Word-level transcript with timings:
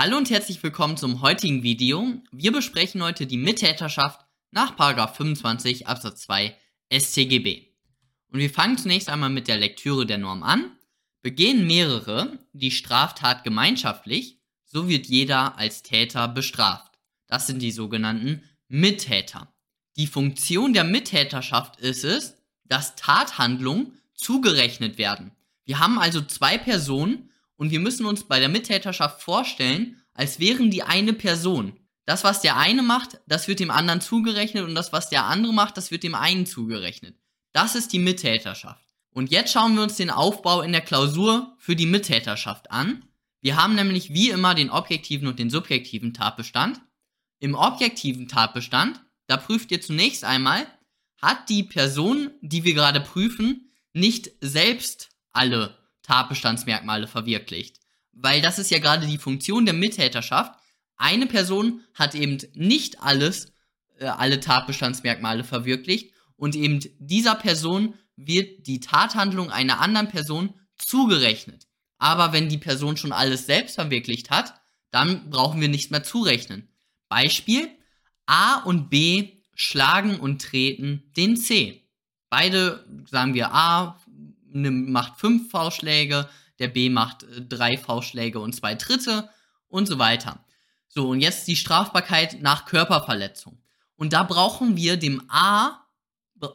Hallo 0.00 0.16
und 0.16 0.30
herzlich 0.30 0.62
willkommen 0.62 0.96
zum 0.96 1.22
heutigen 1.22 1.64
Video. 1.64 2.22
Wir 2.30 2.52
besprechen 2.52 3.02
heute 3.02 3.26
die 3.26 3.36
Mittäterschaft 3.36 4.24
nach 4.52 4.76
25 4.76 5.88
Absatz 5.88 6.20
2 6.20 6.56
StGB. 6.92 7.66
Und 8.30 8.38
wir 8.38 8.48
fangen 8.48 8.78
zunächst 8.78 9.08
einmal 9.08 9.30
mit 9.30 9.48
der 9.48 9.56
Lektüre 9.56 10.06
der 10.06 10.18
Norm 10.18 10.44
an. 10.44 10.70
Begehen 11.20 11.66
mehrere 11.66 12.38
die 12.52 12.70
Straftat 12.70 13.42
gemeinschaftlich, 13.42 14.38
so 14.66 14.88
wird 14.88 15.06
jeder 15.06 15.58
als 15.58 15.82
Täter 15.82 16.28
bestraft. 16.28 16.92
Das 17.26 17.48
sind 17.48 17.60
die 17.60 17.72
sogenannten 17.72 18.44
Mittäter. 18.68 19.52
Die 19.96 20.06
Funktion 20.06 20.74
der 20.74 20.84
Mittäterschaft 20.84 21.80
ist 21.80 22.04
es, 22.04 22.36
dass 22.62 22.94
Tathandlungen 22.94 23.98
zugerechnet 24.14 24.96
werden. 24.96 25.32
Wir 25.64 25.80
haben 25.80 25.98
also 25.98 26.20
zwei 26.20 26.56
Personen, 26.56 27.30
und 27.58 27.70
wir 27.70 27.80
müssen 27.80 28.06
uns 28.06 28.24
bei 28.24 28.40
der 28.40 28.48
Mittäterschaft 28.48 29.20
vorstellen, 29.20 30.00
als 30.14 30.40
wären 30.40 30.70
die 30.70 30.84
eine 30.84 31.12
Person. 31.12 31.76
Das, 32.06 32.24
was 32.24 32.40
der 32.40 32.56
eine 32.56 32.82
macht, 32.82 33.20
das 33.26 33.48
wird 33.48 33.60
dem 33.60 33.70
anderen 33.70 34.00
zugerechnet 34.00 34.64
und 34.64 34.74
das, 34.74 34.92
was 34.92 35.10
der 35.10 35.24
andere 35.24 35.52
macht, 35.52 35.76
das 35.76 35.90
wird 35.90 36.04
dem 36.04 36.14
einen 36.14 36.46
zugerechnet. 36.46 37.16
Das 37.52 37.74
ist 37.74 37.92
die 37.92 37.98
Mittäterschaft. 37.98 38.82
Und 39.10 39.30
jetzt 39.30 39.52
schauen 39.52 39.74
wir 39.74 39.82
uns 39.82 39.96
den 39.96 40.10
Aufbau 40.10 40.62
in 40.62 40.72
der 40.72 40.80
Klausur 40.80 41.56
für 41.58 41.76
die 41.76 41.86
Mittäterschaft 41.86 42.70
an. 42.70 43.04
Wir 43.40 43.56
haben 43.56 43.74
nämlich 43.74 44.14
wie 44.14 44.30
immer 44.30 44.54
den 44.54 44.70
objektiven 44.70 45.26
und 45.26 45.38
den 45.38 45.50
subjektiven 45.50 46.14
Tatbestand. 46.14 46.80
Im 47.40 47.54
objektiven 47.54 48.28
Tatbestand, 48.28 49.00
da 49.26 49.36
prüft 49.36 49.72
ihr 49.72 49.80
zunächst 49.80 50.24
einmal, 50.24 50.66
hat 51.20 51.48
die 51.48 51.64
Person, 51.64 52.30
die 52.40 52.62
wir 52.62 52.74
gerade 52.74 53.00
prüfen, 53.00 53.72
nicht 53.92 54.30
selbst 54.40 55.10
alle 55.32 55.77
Tatbestandsmerkmale 56.08 57.06
verwirklicht. 57.06 57.76
Weil 58.12 58.40
das 58.40 58.58
ist 58.58 58.70
ja 58.70 58.78
gerade 58.78 59.06
die 59.06 59.18
Funktion 59.18 59.66
der 59.66 59.74
Mittäterschaft. 59.74 60.58
Eine 60.96 61.26
Person 61.26 61.82
hat 61.94 62.14
eben 62.14 62.38
nicht 62.54 63.02
alles, 63.02 63.52
äh, 63.98 64.06
alle 64.06 64.40
Tatbestandsmerkmale 64.40 65.44
verwirklicht 65.44 66.14
und 66.36 66.56
eben 66.56 66.80
dieser 66.98 67.34
Person 67.34 67.94
wird 68.16 68.66
die 68.66 68.80
Tathandlung 68.80 69.50
einer 69.50 69.80
anderen 69.80 70.08
Person 70.08 70.54
zugerechnet. 70.78 71.66
Aber 71.98 72.32
wenn 72.32 72.48
die 72.48 72.58
Person 72.58 72.96
schon 72.96 73.12
alles 73.12 73.46
selbst 73.46 73.74
verwirklicht 73.74 74.30
hat, 74.30 74.54
dann 74.90 75.28
brauchen 75.28 75.60
wir 75.60 75.68
nicht 75.68 75.90
mehr 75.90 76.02
zurechnen. 76.02 76.68
Beispiel, 77.08 77.68
A 78.26 78.62
und 78.62 78.88
B 78.88 79.42
schlagen 79.54 80.18
und 80.18 80.40
treten 80.40 81.12
den 81.16 81.36
C. 81.36 81.84
Beide, 82.30 82.84
sagen 83.10 83.34
wir 83.34 83.52
A, 83.52 83.98
macht 84.52 85.18
fünf 85.18 85.50
V-Schläge, 85.50 86.28
der 86.58 86.68
B 86.68 86.90
macht 86.90 87.22
äh, 87.22 87.42
drei 87.42 87.76
V-Schläge 87.76 88.40
und 88.40 88.54
zwei 88.54 88.74
Dritte 88.74 89.28
und 89.68 89.86
so 89.86 89.98
weiter. 89.98 90.44
So, 90.88 91.10
und 91.10 91.20
jetzt 91.20 91.46
die 91.48 91.56
Strafbarkeit 91.56 92.40
nach 92.40 92.64
Körperverletzung. 92.64 93.58
Und 93.96 94.12
da 94.12 94.22
brauchen 94.22 94.76
wir 94.76 94.96
dem 94.96 95.22
A 95.28 95.84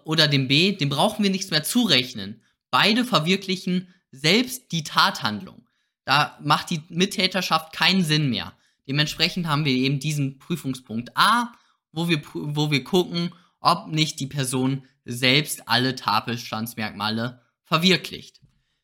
oder 0.06 0.28
dem 0.28 0.48
B, 0.48 0.72
dem 0.74 0.90
brauchen 0.90 1.24
wir 1.24 1.30
nichts 1.30 1.52
mehr 1.52 1.64
zurechnen. 1.64 2.42
Beide 2.72 3.06
verwirklichen 3.06 3.94
selbst 4.12 4.72
die 4.72 4.84
Tathandlung. 4.84 5.68
Da 6.06 6.38
macht 6.42 6.70
die 6.70 6.82
Mittäterschaft 6.90 7.74
keinen 7.74 8.04
Sinn 8.04 8.30
mehr. 8.30 8.54
Dementsprechend 8.88 9.48
haben 9.48 9.66
wir 9.66 9.74
eben 9.74 10.00
diesen 10.00 10.40
Prüfungspunkt 10.40 11.16
A, 11.16 11.52
wo 11.92 12.10
wir, 12.10 12.22
wo 12.34 12.72
wir 12.72 12.84
gucken, 12.84 13.34
ob 13.60 13.88
nicht 13.88 14.20
die 14.20 14.28
Person 14.28 14.84
selbst 15.06 15.68
alle 15.68 15.96
Tatbestandsmerkmale 15.96 17.43
verwirklicht. 17.74 18.40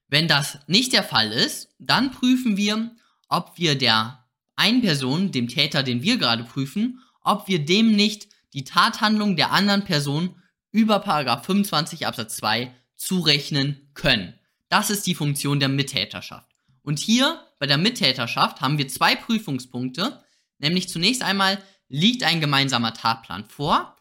Wenn 0.07 0.27
das 0.27 0.57
nicht 0.65 0.93
der 0.93 1.03
Fall 1.03 1.31
ist, 1.31 1.75
dann 1.77 2.09
prüfen 2.09 2.57
wir, 2.57 2.89
ob 3.27 3.51
wir 3.55 3.77
der 3.77 4.25
einen 4.55 4.81
Person, 4.81 5.31
dem 5.31 5.47
Täter, 5.47 5.83
den 5.83 6.01
wir 6.01 6.17
gerade 6.17 6.43
prüfen, 6.43 6.99
ob 7.21 7.47
wir 7.47 7.63
dem 7.63 7.95
nicht 7.95 8.29
die 8.55 8.63
Tathandlung 8.63 9.35
der 9.35 9.51
anderen 9.51 9.85
Person 9.85 10.41
über 10.71 11.03
25 11.03 12.07
Absatz 12.07 12.37
2 12.37 12.73
zurechnen 12.95 13.91
können. 13.93 14.33
Das 14.69 14.89
ist 14.89 15.05
die 15.05 15.13
Funktion 15.13 15.59
der 15.59 15.69
Mittäterschaft. 15.69 16.49
Und 16.81 16.97
hier 16.97 17.39
bei 17.59 17.67
der 17.67 17.77
Mittäterschaft 17.77 18.59
haben 18.59 18.79
wir 18.79 18.87
zwei 18.87 19.15
Prüfungspunkte, 19.15 20.23
nämlich 20.57 20.89
zunächst 20.89 21.21
einmal 21.21 21.63
liegt 21.89 22.23
ein 22.23 22.41
gemeinsamer 22.41 22.95
Tatplan 22.95 23.45
vor 23.49 23.95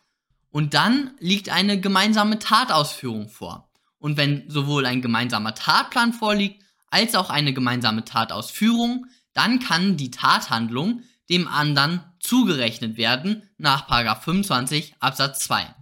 und 0.49 0.73
dann 0.73 1.11
liegt 1.19 1.51
eine 1.51 1.79
gemeinsame 1.79 2.39
Tatausführung 2.39 3.29
vor. 3.29 3.68
Und 3.99 4.17
wenn 4.17 4.49
sowohl 4.49 4.87
ein 4.87 5.03
gemeinsamer 5.03 5.55
Tatplan 5.55 6.13
vorliegt, 6.13 6.63
als 6.91 7.15
auch 7.15 7.31
eine 7.31 7.53
gemeinsame 7.53 8.05
Tatausführung, 8.05 9.07
dann 9.33 9.61
kann 9.61 9.97
die 9.97 10.11
Tathandlung 10.11 11.03
dem 11.29 11.47
anderen 11.47 12.01
zugerechnet 12.21 12.97
werden 12.97 13.49
nach 13.59 13.87
25 14.23 14.95
Absatz 14.99 15.41
2. 15.41 15.75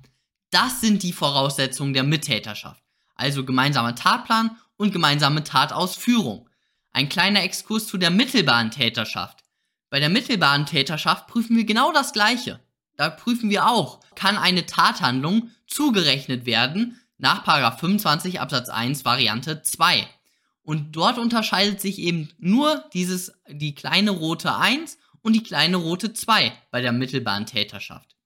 Das 0.50 0.81
sind 0.81 1.03
die 1.03 1.12
Voraussetzungen 1.12 1.93
der 1.93 2.03
Mittäterschaft, 2.03 2.82
also 3.15 3.44
gemeinsamer 3.44 3.94
Tatplan 3.94 4.56
und 4.77 4.93
gemeinsame 4.93 5.44
Tatausführung. 5.44 6.48
Ein 6.93 7.09
kleiner 7.09 7.43
Exkurs 7.43 7.87
zu 7.87 7.98
der 7.98 8.10
mittelbaren 8.10 8.71
Täterschaft. 8.71 9.44
Bei 9.91 10.00
der 10.00 10.09
mittelbaren 10.09 10.66
Täterschaft 10.66 11.27
prüfen 11.27 11.56
wir 11.56 11.65
genau 11.65 11.93
das 11.93 12.12
Gleiche. 12.12 12.60
Da 12.97 13.10
prüfen 13.10 13.50
wir 13.50 13.69
auch, 13.69 14.00
kann 14.15 14.38
eine 14.38 14.66
Tathandlung 14.66 15.50
zugerechnet 15.66 16.47
werden 16.47 16.98
nach 17.19 17.78
25 17.78 18.41
Absatz 18.41 18.69
1 18.69 19.04
Variante 19.04 19.62
2. 19.62 20.06
Und 20.62 20.97
dort 20.97 21.19
unterscheidet 21.19 21.81
sich 21.81 21.99
eben 21.99 22.28
nur 22.38 22.84
dieses, 22.93 23.32
die 23.49 23.75
kleine 23.75 24.10
rote 24.10 24.56
1 24.56 24.99
und 25.22 25.32
die 25.32 25.43
kleine 25.43 25.77
rote 25.77 26.12
2 26.12 26.53
bei 26.71 26.81
der 26.81 26.93
mittelbaren 26.93 27.47
Täterschaft. 27.47 28.16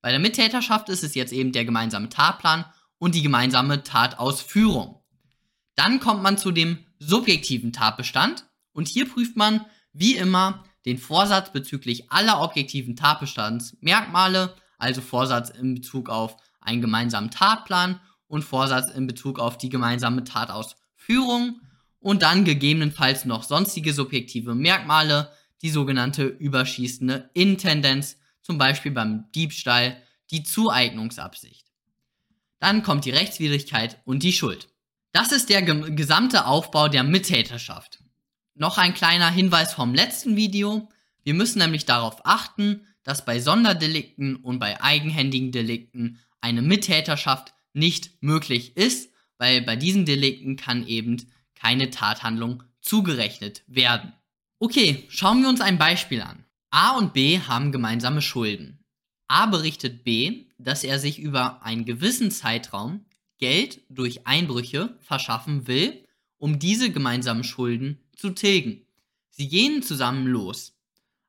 Bei 0.00 0.10
der 0.10 0.20
Mittäterschaft 0.20 0.88
ist 0.88 1.02
es 1.02 1.14
jetzt 1.14 1.32
eben 1.32 1.52
der 1.52 1.64
gemeinsame 1.64 2.08
Tatplan 2.08 2.64
und 2.98 3.14
die 3.14 3.22
gemeinsame 3.22 3.82
Tatausführung. 3.82 5.02
Dann 5.74 6.00
kommt 6.00 6.22
man 6.22 6.38
zu 6.38 6.50
dem 6.50 6.78
subjektiven 6.98 7.72
Tatbestand 7.72 8.46
und 8.72 8.88
hier 8.88 9.08
prüft 9.08 9.36
man 9.36 9.64
wie 9.92 10.16
immer 10.16 10.64
den 10.86 10.98
Vorsatz 10.98 11.52
bezüglich 11.52 12.10
aller 12.10 12.40
objektiven 12.40 12.96
Tatbestandsmerkmale, 12.96 14.54
also 14.78 15.00
Vorsatz 15.00 15.50
in 15.50 15.74
Bezug 15.74 16.08
auf 16.08 16.36
einen 16.60 16.80
gemeinsamen 16.80 17.30
Tatplan 17.30 18.00
und 18.28 18.42
Vorsatz 18.42 18.90
in 18.90 19.06
Bezug 19.06 19.38
auf 19.38 19.58
die 19.58 19.68
gemeinsame 19.68 20.24
Tatausführung 20.24 21.60
und 21.98 22.22
dann 22.22 22.44
gegebenenfalls 22.44 23.24
noch 23.24 23.42
sonstige 23.42 23.92
subjektive 23.92 24.54
Merkmale, 24.54 25.32
die 25.62 25.70
sogenannte 25.70 26.24
überschießende 26.24 27.30
Intendenz, 27.34 28.18
zum 28.42 28.58
Beispiel 28.58 28.92
beim 28.92 29.24
Diebstahl 29.34 30.00
die 30.30 30.44
Zueignungsabsicht. 30.44 31.66
Dann 32.60 32.82
kommt 32.82 33.04
die 33.04 33.10
Rechtswidrigkeit 33.10 34.00
und 34.04 34.22
die 34.22 34.32
Schuld. 34.32 34.68
Das 35.12 35.32
ist 35.32 35.48
der 35.48 35.62
gesamte 35.62 36.46
Aufbau 36.46 36.88
der 36.88 37.02
Mittäterschaft. 37.02 38.00
Noch 38.54 38.78
ein 38.78 38.94
kleiner 38.94 39.30
Hinweis 39.30 39.72
vom 39.72 39.94
letzten 39.94 40.36
Video. 40.36 40.88
Wir 41.22 41.34
müssen 41.34 41.58
nämlich 41.58 41.86
darauf 41.86 42.24
achten, 42.24 42.86
dass 43.04 43.24
bei 43.24 43.40
Sonderdelikten 43.40 44.36
und 44.36 44.58
bei 44.58 44.82
eigenhändigen 44.82 45.52
Delikten 45.52 46.18
eine 46.40 46.62
Mittäterschaft 46.62 47.54
nicht 47.72 48.22
möglich 48.22 48.76
ist, 48.76 49.12
weil 49.38 49.62
bei 49.62 49.76
diesen 49.76 50.04
Delikten 50.04 50.56
kann 50.56 50.86
eben 50.86 51.26
keine 51.54 51.90
Tathandlung 51.90 52.62
zugerechnet 52.80 53.62
werden. 53.66 54.12
Okay, 54.58 55.04
schauen 55.08 55.42
wir 55.42 55.48
uns 55.48 55.60
ein 55.60 55.78
Beispiel 55.78 56.20
an. 56.20 56.44
A 56.70 56.96
und 56.96 57.12
B 57.12 57.38
haben 57.40 57.72
gemeinsame 57.72 58.22
Schulden. 58.22 58.84
A 59.28 59.46
berichtet 59.46 60.04
B, 60.04 60.46
dass 60.58 60.84
er 60.84 60.98
sich 60.98 61.18
über 61.18 61.62
einen 61.62 61.84
gewissen 61.84 62.30
Zeitraum 62.30 63.04
Geld 63.38 63.80
durch 63.88 64.26
Einbrüche 64.26 64.96
verschaffen 65.00 65.66
will, 65.66 66.04
um 66.38 66.58
diese 66.58 66.90
gemeinsamen 66.90 67.44
Schulden 67.44 68.00
zu 68.16 68.30
tilgen. 68.30 68.86
Sie 69.30 69.48
gehen 69.48 69.82
zusammen 69.82 70.26
los. 70.26 70.76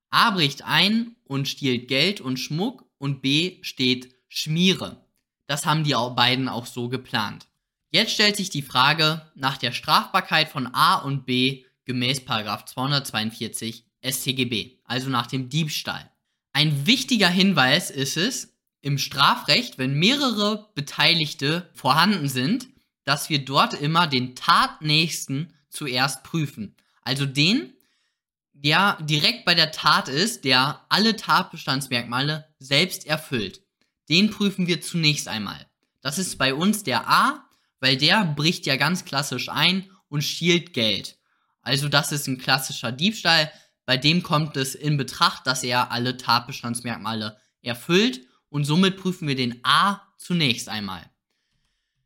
A 0.09 0.31
bricht 0.31 0.63
ein 0.63 1.15
und 1.25 1.47
stiehlt 1.47 1.87
Geld 1.87 2.19
und 2.19 2.37
Schmuck 2.37 2.85
und 2.97 3.21
B 3.21 3.59
steht 3.61 4.15
Schmiere. 4.27 5.05
Das 5.49 5.65
haben 5.65 5.83
die 5.83 5.95
beiden 6.15 6.47
auch 6.47 6.67
so 6.67 6.89
geplant. 6.89 7.47
Jetzt 7.89 8.11
stellt 8.11 8.37
sich 8.37 8.51
die 8.51 8.61
Frage 8.61 9.23
nach 9.33 9.57
der 9.57 9.71
Strafbarkeit 9.71 10.47
von 10.47 10.67
A 10.75 10.97
und 10.97 11.25
B 11.25 11.65
gemäß 11.85 12.23
242 12.23 13.83
StGB, 14.07 14.77
also 14.83 15.09
nach 15.09 15.25
dem 15.25 15.49
Diebstahl. 15.49 16.07
Ein 16.53 16.85
wichtiger 16.85 17.29
Hinweis 17.29 17.89
ist 17.89 18.15
es, 18.15 18.53
im 18.81 18.99
Strafrecht, 18.99 19.79
wenn 19.79 19.95
mehrere 19.95 20.69
Beteiligte 20.75 21.67
vorhanden 21.73 22.29
sind, 22.29 22.67
dass 23.03 23.31
wir 23.31 23.43
dort 23.43 23.73
immer 23.73 24.05
den 24.05 24.35
Tatnächsten 24.35 25.55
zuerst 25.67 26.21
prüfen. 26.21 26.75
Also 27.01 27.25
den, 27.25 27.73
der 28.53 28.99
direkt 29.01 29.45
bei 29.45 29.55
der 29.55 29.71
Tat 29.71 30.09
ist, 30.09 30.45
der 30.45 30.85
alle 30.89 31.15
Tatbestandsmerkmale 31.15 32.53
selbst 32.59 33.07
erfüllt. 33.07 33.63
Den 34.09 34.31
prüfen 34.31 34.67
wir 34.67 34.81
zunächst 34.81 35.27
einmal. 35.27 35.67
Das 36.01 36.17
ist 36.17 36.37
bei 36.37 36.53
uns 36.53 36.83
der 36.83 37.09
A, 37.09 37.45
weil 37.79 37.97
der 37.97 38.25
bricht 38.25 38.65
ja 38.65 38.75
ganz 38.75 39.05
klassisch 39.05 39.49
ein 39.49 39.89
und 40.07 40.23
stiehlt 40.23 40.73
Geld. 40.73 41.17
Also 41.61 41.89
das 41.89 42.11
ist 42.11 42.27
ein 42.27 42.37
klassischer 42.37 42.91
Diebstahl. 42.91 43.51
bei 43.85 43.97
dem 43.97 44.21
kommt 44.21 44.55
es 44.55 44.75
in 44.75 44.97
Betracht, 44.97 45.47
dass 45.47 45.63
er 45.63 45.91
alle 45.91 46.15
Tatbestandsmerkmale 46.15 47.37
erfüllt 47.63 48.21
und 48.49 48.65
somit 48.65 48.97
prüfen 48.97 49.27
wir 49.27 49.35
den 49.35 49.61
A 49.63 50.01
zunächst 50.15 50.69
einmal. 50.69 51.09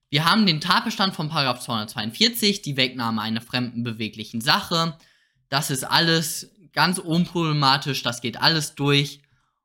Wir 0.10 0.24
haben 0.24 0.46
den 0.46 0.62
Tatbestand 0.62 1.14
von 1.14 1.30
242, 1.30 2.62
die 2.62 2.78
Wegnahme 2.78 3.22
einer 3.22 3.42
fremden 3.42 3.84
beweglichen 3.84 4.40
Sache. 4.40 4.98
Das 5.50 5.72
ist 5.72 5.84
alles 5.84 6.52
ganz 6.72 7.00
unproblematisch, 7.00 8.02
das 8.04 8.22
geht 8.22 8.40
alles 8.40 8.76
durch. 8.76 9.23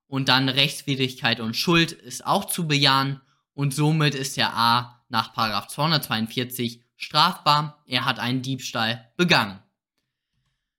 Und 0.09 0.29
dann 0.29 0.49
Rechtswidrigkeit 0.49 1.39
und 1.39 1.55
Schuld 1.55 1.93
ist 1.93 2.27
auch 2.27 2.47
zu 2.47 2.67
bejahen. 2.67 3.21
Und 3.55 3.75
somit 3.75 4.15
ist 4.15 4.37
der 4.37 4.57
A 4.57 5.05
nach 5.09 5.33
242 5.33 6.83
strafbar. 6.97 7.83
Er 7.87 8.05
hat 8.05 8.19
einen 8.19 8.43
Diebstahl 8.43 9.11
begangen. 9.17 9.61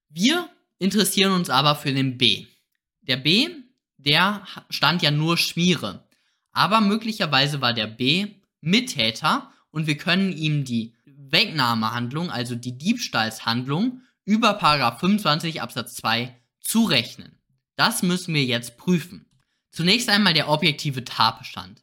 Wir 0.09 0.49
interessieren 0.79 1.31
uns 1.31 1.49
aber 1.49 1.75
für 1.75 1.93
den 1.93 2.17
B. 2.17 2.47
Der 3.01 3.17
B, 3.17 3.49
der 3.97 4.45
stand 4.69 5.01
ja 5.01 5.11
nur 5.11 5.37
Schmiere. 5.37 6.07
Aber 6.51 6.81
möglicherweise 6.81 7.61
war 7.61 7.73
der 7.73 7.87
B 7.87 8.27
Mittäter 8.61 9.51
und 9.71 9.87
wir 9.87 9.97
können 9.97 10.31
ihm 10.35 10.65
die 10.65 10.95
Wegnahmehandlung, 11.05 12.31
also 12.31 12.55
die 12.55 12.77
Diebstahlshandlung, 12.77 14.01
über 14.25 14.59
25 14.59 15.61
Absatz 15.61 15.95
2 15.95 16.35
zurechnen. 16.59 17.38
Das 17.79 18.03
müssen 18.03 18.33
wir 18.33 18.43
jetzt 18.43 18.77
prüfen. 18.77 19.25
Zunächst 19.71 20.09
einmal 20.09 20.33
der 20.33 20.49
objektive 20.49 21.05
Tatbestand. 21.05 21.81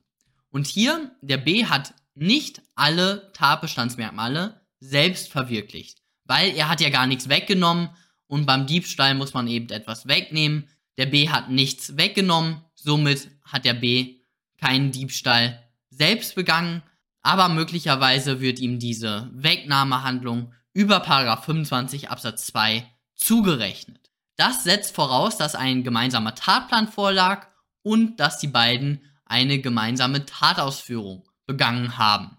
Und 0.50 0.66
hier, 0.66 1.10
der 1.22 1.38
B 1.38 1.64
hat 1.64 1.94
nicht 2.14 2.60
alle 2.74 3.32
Tatbestandsmerkmale 3.32 4.60
selbst 4.78 5.32
verwirklicht, 5.32 6.02
weil 6.24 6.54
er 6.54 6.68
hat 6.68 6.82
ja 6.82 6.90
gar 6.90 7.06
nichts 7.06 7.30
weggenommen 7.30 7.88
und 8.26 8.44
beim 8.44 8.66
Diebstahl 8.66 9.14
muss 9.14 9.32
man 9.32 9.48
eben 9.48 9.70
etwas 9.70 10.06
wegnehmen. 10.06 10.68
Der 10.98 11.06
B 11.06 11.30
hat 11.30 11.48
nichts 11.48 11.96
weggenommen, 11.96 12.60
somit 12.74 13.30
hat 13.42 13.64
der 13.64 13.72
B 13.72 14.16
keinen 14.58 14.92
Diebstahl 14.92 15.66
selbst 15.88 16.34
begangen, 16.34 16.82
aber 17.22 17.48
möglicherweise 17.48 18.42
wird 18.42 18.58
ihm 18.58 18.78
diese 18.78 19.30
Wegnahmehandlung 19.32 20.52
über 20.74 21.00
25 21.02 22.10
Absatz 22.10 22.48
2 22.48 22.86
zugerechnet. 23.14 24.05
Das 24.36 24.64
setzt 24.64 24.94
voraus, 24.94 25.38
dass 25.38 25.54
ein 25.54 25.82
gemeinsamer 25.82 26.34
Tatplan 26.34 26.88
vorlag 26.88 27.48
und 27.82 28.20
dass 28.20 28.38
die 28.38 28.48
beiden 28.48 29.00
eine 29.24 29.58
gemeinsame 29.60 30.26
Tatausführung 30.26 31.28
begangen 31.46 31.98
haben. 31.98 32.36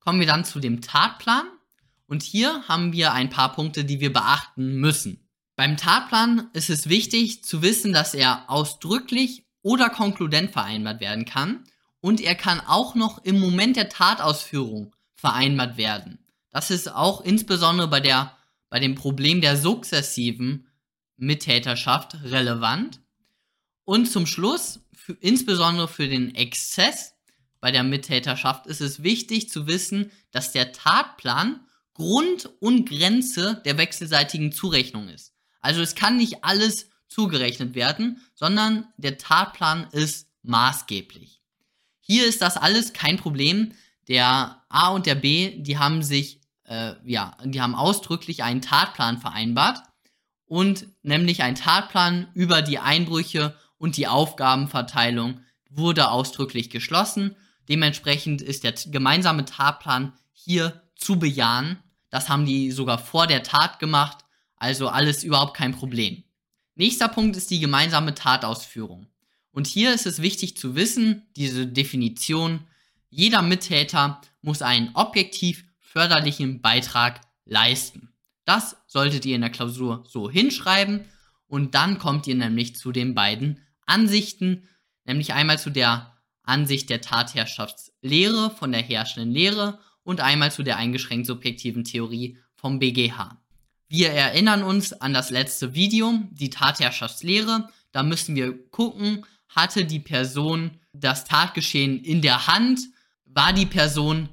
Kommen 0.00 0.20
wir 0.20 0.26
dann 0.26 0.44
zu 0.44 0.60
dem 0.60 0.82
Tatplan 0.82 1.46
und 2.06 2.22
hier 2.22 2.68
haben 2.68 2.92
wir 2.92 3.12
ein 3.12 3.30
paar 3.30 3.54
Punkte, 3.54 3.84
die 3.84 4.00
wir 4.00 4.12
beachten 4.12 4.76
müssen. 4.76 5.28
Beim 5.56 5.76
Tatplan 5.76 6.48
ist 6.52 6.70
es 6.70 6.88
wichtig 6.88 7.44
zu 7.44 7.62
wissen, 7.62 7.92
dass 7.92 8.14
er 8.14 8.50
ausdrücklich 8.50 9.46
oder 9.62 9.90
konkludent 9.90 10.50
vereinbart 10.50 11.00
werden 11.00 11.24
kann 11.24 11.64
und 12.00 12.20
er 12.20 12.34
kann 12.34 12.60
auch 12.60 12.94
noch 12.94 13.24
im 13.24 13.40
Moment 13.40 13.76
der 13.76 13.88
Tatausführung 13.88 14.94
vereinbart 15.14 15.76
werden. 15.76 16.18
Das 16.50 16.70
ist 16.70 16.92
auch 16.92 17.22
insbesondere 17.22 17.88
bei, 17.88 18.00
der, 18.00 18.36
bei 18.68 18.80
dem 18.80 18.94
Problem 18.94 19.40
der 19.40 19.56
sukzessiven 19.56 20.66
Mittäterschaft 21.16 22.16
relevant. 22.24 23.00
Und 23.84 24.06
zum 24.06 24.26
Schluss, 24.26 24.80
für, 24.94 25.12
insbesondere 25.14 25.88
für 25.88 26.08
den 26.08 26.34
Exzess 26.34 27.14
bei 27.60 27.70
der 27.70 27.82
Mittäterschaft, 27.82 28.66
ist 28.66 28.80
es 28.80 29.02
wichtig 29.02 29.48
zu 29.48 29.66
wissen, 29.66 30.10
dass 30.30 30.52
der 30.52 30.72
Tatplan 30.72 31.60
Grund 31.94 32.48
und 32.60 32.88
Grenze 32.88 33.60
der 33.64 33.76
wechselseitigen 33.78 34.52
Zurechnung 34.52 35.08
ist. 35.08 35.34
Also 35.60 35.82
es 35.82 35.94
kann 35.94 36.16
nicht 36.16 36.42
alles 36.44 36.88
zugerechnet 37.08 37.74
werden, 37.74 38.20
sondern 38.34 38.86
der 38.96 39.18
Tatplan 39.18 39.88
ist 39.92 40.28
maßgeblich. 40.42 41.42
Hier 42.00 42.26
ist 42.26 42.42
das 42.42 42.56
alles 42.56 42.92
kein 42.92 43.16
Problem. 43.18 43.72
Der 44.08 44.64
A 44.68 44.88
und 44.88 45.06
der 45.06 45.14
B, 45.14 45.62
die 45.62 45.78
haben 45.78 46.02
sich, 46.02 46.40
äh, 46.64 46.94
ja, 47.04 47.36
die 47.44 47.60
haben 47.60 47.74
ausdrücklich 47.74 48.42
einen 48.42 48.62
Tatplan 48.62 49.18
vereinbart 49.18 49.82
und 50.52 50.86
nämlich 51.02 51.42
ein 51.42 51.54
Tatplan 51.54 52.28
über 52.34 52.60
die 52.60 52.78
Einbrüche 52.78 53.56
und 53.78 53.96
die 53.96 54.06
Aufgabenverteilung 54.06 55.40
wurde 55.70 56.10
ausdrücklich 56.10 56.68
geschlossen. 56.68 57.36
Dementsprechend 57.70 58.42
ist 58.42 58.62
der 58.62 58.74
gemeinsame 58.88 59.46
Tatplan 59.46 60.12
hier 60.34 60.82
zu 60.94 61.18
bejahen. 61.18 61.78
Das 62.10 62.28
haben 62.28 62.44
die 62.44 62.70
sogar 62.70 62.98
vor 62.98 63.26
der 63.26 63.42
Tat 63.42 63.78
gemacht, 63.78 64.26
also 64.56 64.88
alles 64.88 65.24
überhaupt 65.24 65.56
kein 65.56 65.72
Problem. 65.72 66.22
Nächster 66.74 67.08
Punkt 67.08 67.34
ist 67.38 67.50
die 67.50 67.60
gemeinsame 67.60 68.14
Tatausführung. 68.14 69.06
Und 69.52 69.66
hier 69.66 69.94
ist 69.94 70.04
es 70.04 70.20
wichtig 70.20 70.58
zu 70.58 70.74
wissen, 70.74 71.22
diese 71.34 71.66
Definition, 71.66 72.66
jeder 73.08 73.40
Mittäter 73.40 74.20
muss 74.42 74.60
einen 74.60 74.90
objektiv 74.92 75.64
förderlichen 75.80 76.60
Beitrag 76.60 77.22
leisten. 77.46 78.12
Das 78.44 78.76
solltet 78.92 79.24
ihr 79.24 79.34
in 79.34 79.40
der 79.40 79.50
Klausur 79.50 80.04
so 80.06 80.30
hinschreiben 80.30 81.06
und 81.46 81.74
dann 81.74 81.98
kommt 81.98 82.26
ihr 82.26 82.34
nämlich 82.34 82.76
zu 82.76 82.92
den 82.92 83.14
beiden 83.14 83.60
Ansichten, 83.86 84.68
nämlich 85.04 85.32
einmal 85.32 85.58
zu 85.58 85.70
der 85.70 86.14
Ansicht 86.42 86.90
der 86.90 87.00
Tatherrschaftslehre 87.00 88.50
von 88.50 88.70
der 88.72 88.82
herrschenden 88.82 89.32
Lehre 89.32 89.78
und 90.02 90.20
einmal 90.20 90.52
zu 90.52 90.62
der 90.62 90.76
eingeschränkt 90.76 91.26
subjektiven 91.26 91.84
Theorie 91.84 92.36
vom 92.54 92.78
BGH. 92.78 93.38
Wir 93.88 94.10
erinnern 94.10 94.62
uns 94.62 94.92
an 94.92 95.14
das 95.14 95.30
letzte 95.30 95.74
Video, 95.74 96.20
die 96.30 96.50
Tatherrschaftslehre. 96.50 97.68
Da 97.92 98.02
müssen 98.02 98.34
wir 98.36 98.68
gucken, 98.70 99.24
hatte 99.48 99.84
die 99.84 100.00
Person 100.00 100.78
das 100.92 101.24
Tatgeschehen 101.24 102.02
in 102.02 102.20
der 102.22 102.46
Hand? 102.46 102.80
War 103.24 103.52
die 103.52 103.66
Person 103.66 104.28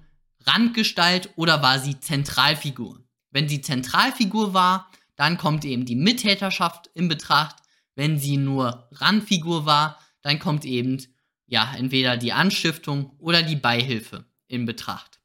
Randgestalt 0.46 1.30
oder 1.36 1.62
war 1.62 1.80
sie 1.80 2.00
Zentralfigur? 2.00 3.04
Wenn 3.31 3.50
sie 3.50 3.62
Zentralfigur 3.62 4.54
war, 4.54 4.90
dann 5.16 5.38
kommt 5.38 5.66
eben 5.66 5.86
die 5.86 5.96
Mittäterschaft 5.96 6.90
in 6.94 7.08
Betracht. 7.08 7.58
Wenn 7.96 8.18
sie 8.20 8.38
nur 8.38 8.88
Randfigur 8.92 9.66
war, 9.66 10.00
dann 10.22 10.40
kommt 10.40 10.66
eben 10.66 11.06
ja 11.48 11.74
entweder 11.76 12.18
die 12.18 12.34
Anstiftung 12.34 13.16
oder 13.20 13.44
die 13.44 13.56
Beihilfe 13.56 14.26
in 14.48 14.66
Betracht. 14.66 15.20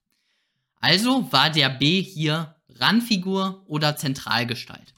Also 0.81 1.33
war 1.33 1.51
der 1.51 1.69
B 1.69 2.03
hier 2.03 2.57
Randfigur 2.69 3.65
oder 3.67 3.97
Zentralgestalt. 3.97 4.95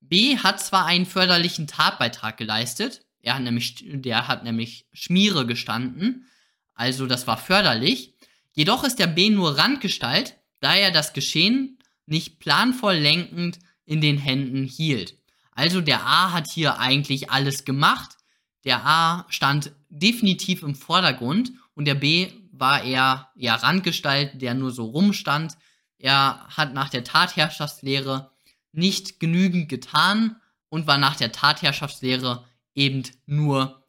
B 0.00 0.38
hat 0.38 0.60
zwar 0.60 0.86
einen 0.86 1.06
förderlichen 1.06 1.66
Tatbeitrag 1.66 2.36
geleistet, 2.36 3.06
er 3.26 3.34
hat 3.34 3.42
nämlich, 3.42 3.84
der 3.84 4.28
hat 4.28 4.44
nämlich 4.44 4.86
Schmiere 4.92 5.46
gestanden. 5.46 6.26
Also 6.74 7.06
das 7.06 7.26
war 7.26 7.36
förderlich. 7.36 8.14
Jedoch 8.52 8.84
ist 8.84 9.00
der 9.00 9.08
B 9.08 9.30
nur 9.30 9.58
Randgestalt, 9.58 10.36
da 10.60 10.76
er 10.76 10.92
das 10.92 11.12
Geschehen 11.12 11.75
nicht 12.06 12.38
planvoll 12.38 12.94
lenkend 12.94 13.58
in 13.84 14.00
den 14.00 14.18
Händen 14.18 14.64
hielt. 14.64 15.16
Also 15.52 15.80
der 15.80 16.04
A 16.04 16.32
hat 16.32 16.46
hier 16.52 16.78
eigentlich 16.78 17.30
alles 17.30 17.64
gemacht. 17.64 18.16
Der 18.64 18.84
A 18.84 19.26
stand 19.28 19.72
definitiv 19.88 20.62
im 20.62 20.74
Vordergrund 20.74 21.52
und 21.74 21.86
der 21.86 21.94
B 21.94 22.30
war 22.52 22.82
eher 22.82 23.30
ja 23.34 23.54
Randgestalt, 23.54 24.40
der 24.40 24.54
nur 24.54 24.70
so 24.70 24.84
rumstand. 24.84 25.56
Er 25.98 26.46
hat 26.48 26.74
nach 26.74 26.88
der 26.88 27.04
Tatherrschaftslehre 27.04 28.30
nicht 28.72 29.20
genügend 29.20 29.68
getan 29.68 30.36
und 30.68 30.86
war 30.86 30.98
nach 30.98 31.16
der 31.16 31.32
Tatherrschaftslehre 31.32 32.44
eben 32.74 33.02
nur 33.24 33.82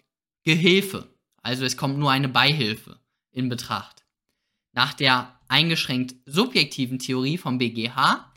Gehilfe. 0.43 1.13
Also 1.41 1.65
es 1.65 1.75
kommt 1.75 1.97
nur 1.97 2.12
eine 2.12 2.29
Beihilfe 2.29 3.00
in 3.31 3.50
Betracht. 3.50 4.05
Nach 4.71 4.93
der 4.93 5.37
eingeschränkt 5.49 6.15
subjektiven 6.25 6.99
Theorie 6.99 7.37
vom 7.37 7.57
BGH, 7.57 8.31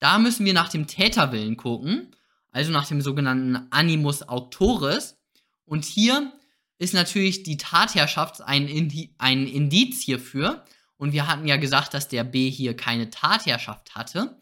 da 0.00 0.18
müssen 0.18 0.44
wir 0.44 0.52
nach 0.52 0.68
dem 0.68 0.86
Täterwillen 0.86 1.56
gucken, 1.56 2.14
also 2.50 2.70
nach 2.70 2.86
dem 2.86 3.00
sogenannten 3.00 3.66
Animus 3.70 4.22
Auctoris. 4.28 5.16
Und 5.64 5.84
hier 5.84 6.32
ist 6.78 6.94
natürlich 6.94 7.42
die 7.42 7.56
Tatherrschaft 7.56 8.42
ein, 8.42 8.68
Indi 8.68 9.14
ein 9.18 9.46
Indiz 9.46 10.02
hierfür. 10.02 10.64
Und 10.96 11.12
wir 11.12 11.26
hatten 11.26 11.46
ja 11.46 11.56
gesagt, 11.56 11.94
dass 11.94 12.08
der 12.08 12.24
B 12.24 12.50
hier 12.50 12.76
keine 12.76 13.10
Tatherrschaft 13.10 13.94
hatte. 13.94 14.38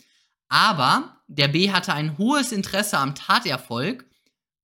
Aber 0.49 1.17
der 1.29 1.49
B 1.49 1.71
hatte 1.71 1.95
ein 1.95 2.19
hohes 2.19 2.53
Interesse 2.53 2.99
am 2.99 3.15
Taterfolg 3.15 4.05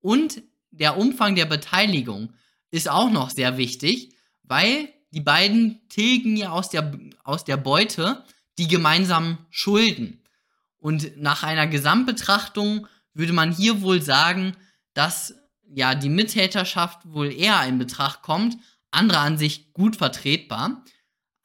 und 0.00 0.42
der 0.70 0.98
Umfang 0.98 1.34
der 1.34 1.46
Beteiligung 1.46 2.34
ist 2.70 2.90
auch 2.90 3.10
noch 3.10 3.30
sehr 3.30 3.56
wichtig, 3.56 4.14
weil 4.42 4.92
die 5.10 5.20
beiden 5.20 5.80
tilgen 5.88 6.36
ja 6.36 6.50
aus 6.50 6.70
der, 6.70 6.92
aus 7.24 7.44
der 7.44 7.56
Beute 7.56 8.24
die 8.58 8.68
gemeinsamen 8.68 9.38
Schulden. 9.50 10.22
Und 10.78 11.16
nach 11.16 11.42
einer 11.42 11.66
Gesamtbetrachtung 11.66 12.86
würde 13.14 13.32
man 13.32 13.52
hier 13.52 13.82
wohl 13.82 14.02
sagen, 14.02 14.56
dass 14.94 15.34
ja 15.68 15.94
die 15.94 16.08
Mittäterschaft 16.08 17.00
wohl 17.04 17.32
eher 17.32 17.64
in 17.66 17.78
Betracht 17.78 18.22
kommt, 18.22 18.56
andere 18.90 19.18
Ansicht 19.18 19.72
gut 19.72 19.96
vertretbar, 19.96 20.84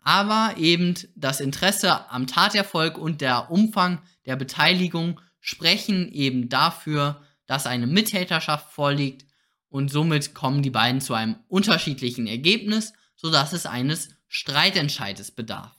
aber 0.03 0.55
eben 0.57 0.95
das 1.15 1.39
Interesse 1.39 2.09
am 2.11 2.27
Taterfolg 2.27 2.97
und 2.97 3.21
der 3.21 3.51
Umfang 3.51 4.01
der 4.25 4.35
Beteiligung 4.35 5.19
sprechen 5.39 6.11
eben 6.11 6.49
dafür, 6.49 7.21
dass 7.45 7.65
eine 7.65 7.87
Mittäterschaft 7.87 8.71
vorliegt. 8.71 9.25
Und 9.69 9.89
somit 9.89 10.33
kommen 10.33 10.61
die 10.61 10.69
beiden 10.69 11.01
zu 11.01 11.13
einem 11.13 11.35
unterschiedlichen 11.47 12.27
Ergebnis, 12.27 12.93
sodass 13.23 13.53
es 13.53 13.65
eines 13.65 14.09
Streitentscheides 14.27 15.31
bedarf. 15.31 15.71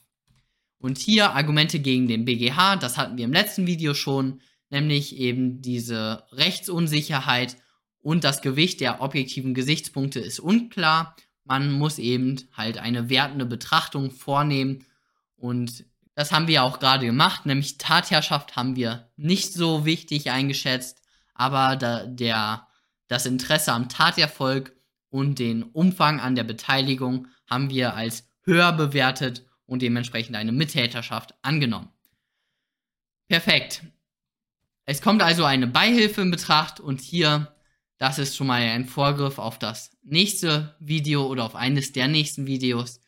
Und 0.79 0.97
hier 0.97 1.31
Argumente 1.31 1.79
gegen 1.79 2.07
den 2.07 2.25
BGH, 2.25 2.77
das 2.77 2.97
hatten 2.97 3.17
wir 3.17 3.23
im 3.23 3.31
letzten 3.31 3.67
Video 3.67 3.93
schon, 3.93 4.41
nämlich 4.71 5.15
eben 5.15 5.61
diese 5.61 6.23
Rechtsunsicherheit 6.31 7.55
und 7.99 8.23
das 8.23 8.41
Gewicht 8.41 8.81
der 8.81 8.99
objektiven 9.01 9.53
Gesichtspunkte 9.53 10.19
ist 10.19 10.39
unklar. 10.39 11.15
Man 11.43 11.71
muss 11.71 11.99
eben 11.99 12.41
halt 12.51 12.79
eine 12.79 13.09
wertende 13.09 13.45
Betrachtung 13.45 14.09
vornehmen 14.09 14.83
und 15.35 15.85
das 16.15 16.31
haben 16.31 16.47
wir 16.47 16.63
auch 16.63 16.79
gerade 16.79 17.05
gemacht, 17.05 17.45
nämlich 17.45 17.77
Tatherrschaft 17.77 18.55
haben 18.55 18.75
wir 18.75 19.11
nicht 19.17 19.53
so 19.53 19.85
wichtig 19.85 20.31
eingeschätzt, 20.31 21.03
aber 21.35 21.75
da, 21.75 22.07
der, 22.07 22.67
das 23.07 23.27
Interesse 23.27 23.71
am 23.71 23.87
Taterfolg 23.87 24.75
und 25.09 25.37
den 25.37 25.61
Umfang 25.63 26.19
an 26.19 26.35
der 26.35 26.43
Beteiligung 26.43 27.27
haben 27.47 27.69
wir 27.69 27.95
als 27.95 28.29
höher 28.43 28.71
bewertet 28.73 29.45
und 29.65 29.81
dementsprechend 29.81 30.35
eine 30.35 30.51
Mittäterschaft 30.51 31.33
angenommen. 31.41 31.89
Perfekt. 33.27 33.83
Es 34.85 35.01
kommt 35.01 35.23
also 35.23 35.45
eine 35.45 35.67
Beihilfe 35.67 36.21
in 36.21 36.29
Betracht 36.29 36.79
und 36.79 37.01
hier, 37.01 37.55
das 37.97 38.19
ist 38.19 38.35
schon 38.35 38.47
mal 38.47 38.61
ein 38.61 38.85
Vorgriff 38.85 39.39
auf 39.39 39.57
das 39.57 39.91
nächste 40.03 40.75
Video 40.79 41.25
oder 41.25 41.43
auf 41.43 41.55
eines 41.55 41.91
der 41.91 42.07
nächsten 42.07 42.45
Videos, 42.45 43.01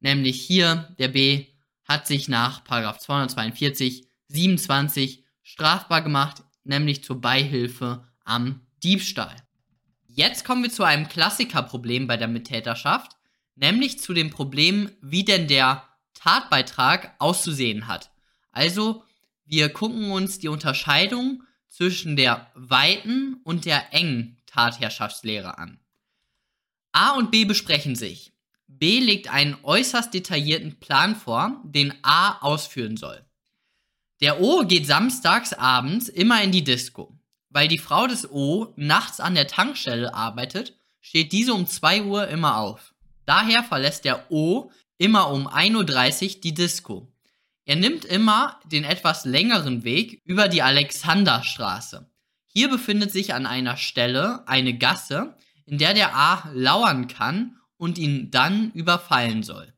nämlich 0.00 0.40
hier, 0.40 0.94
der 0.98 1.08
B 1.08 1.46
hat 1.84 2.06
sich 2.06 2.28
nach 2.28 2.64
242 2.64 4.06
27 4.28 5.24
strafbar 5.42 6.02
gemacht, 6.02 6.42
nämlich 6.64 7.04
zur 7.04 7.20
Beihilfe 7.20 8.08
am 8.24 8.60
Diebstahl. 8.82 9.36
Jetzt 10.06 10.44
kommen 10.44 10.62
wir 10.62 10.70
zu 10.70 10.82
einem 10.82 11.08
Klassikerproblem 11.08 12.06
bei 12.06 12.16
der 12.16 12.28
Mittäterschaft, 12.28 13.16
nämlich 13.60 13.98
zu 13.98 14.12
dem 14.14 14.30
Problem, 14.30 14.90
wie 15.00 15.24
denn 15.24 15.46
der 15.46 15.86
Tatbeitrag 16.14 17.14
auszusehen 17.18 17.86
hat. 17.86 18.10
Also, 18.52 19.04
wir 19.44 19.68
gucken 19.68 20.10
uns 20.10 20.38
die 20.38 20.48
Unterscheidung 20.48 21.44
zwischen 21.68 22.16
der 22.16 22.50
weiten 22.54 23.40
und 23.44 23.64
der 23.64 23.92
engen 23.94 24.36
Tatherrschaftslehre 24.46 25.58
an. 25.58 25.78
A 26.92 27.12
und 27.12 27.30
B 27.30 27.44
besprechen 27.44 27.94
sich. 27.94 28.32
B 28.66 28.98
legt 28.98 29.28
einen 29.28 29.56
äußerst 29.62 30.12
detaillierten 30.12 30.80
Plan 30.80 31.14
vor, 31.14 31.60
den 31.64 31.94
A 32.02 32.38
ausführen 32.40 32.96
soll. 32.96 33.24
Der 34.20 34.40
O 34.40 34.64
geht 34.66 34.86
samstags 34.86 35.52
abends 35.52 36.08
immer 36.08 36.42
in 36.42 36.52
die 36.52 36.64
Disco. 36.64 37.16
Weil 37.48 37.68
die 37.68 37.78
Frau 37.78 38.06
des 38.06 38.30
O 38.30 38.72
nachts 38.76 39.18
an 39.18 39.34
der 39.34 39.48
Tankstelle 39.48 40.14
arbeitet, 40.14 40.76
steht 41.00 41.32
diese 41.32 41.54
um 41.54 41.66
2 41.66 42.02
Uhr 42.04 42.28
immer 42.28 42.58
auf. 42.58 42.89
Daher 43.30 43.62
verlässt 43.62 44.04
der 44.06 44.28
O 44.32 44.72
immer 44.98 45.30
um 45.30 45.46
1.30 45.46 46.34
Uhr 46.34 46.40
die 46.40 46.52
Disco. 46.52 47.12
Er 47.64 47.76
nimmt 47.76 48.04
immer 48.04 48.58
den 48.64 48.82
etwas 48.82 49.24
längeren 49.24 49.84
Weg 49.84 50.20
über 50.24 50.48
die 50.48 50.62
Alexanderstraße. 50.62 52.10
Hier 52.46 52.68
befindet 52.68 53.12
sich 53.12 53.32
an 53.32 53.46
einer 53.46 53.76
Stelle 53.76 54.42
eine 54.48 54.76
Gasse, 54.76 55.36
in 55.64 55.78
der 55.78 55.94
der 55.94 56.16
A 56.16 56.50
lauern 56.52 57.06
kann 57.06 57.56
und 57.76 57.98
ihn 57.98 58.32
dann 58.32 58.72
überfallen 58.72 59.44
soll. 59.44 59.72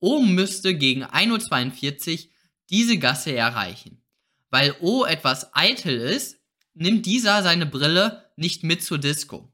O 0.00 0.20
müsste 0.20 0.74
gegen 0.74 1.04
1.42 1.04 2.24
Uhr 2.24 2.30
diese 2.68 2.98
Gasse 2.98 3.32
erreichen. 3.32 4.02
Weil 4.50 4.74
O 4.80 5.04
etwas 5.04 5.54
eitel 5.54 5.96
ist, 5.96 6.40
nimmt 6.74 7.06
dieser 7.06 7.44
seine 7.44 7.66
Brille 7.66 8.24
nicht 8.34 8.64
mit 8.64 8.82
zur 8.82 8.98
Disco. 8.98 9.52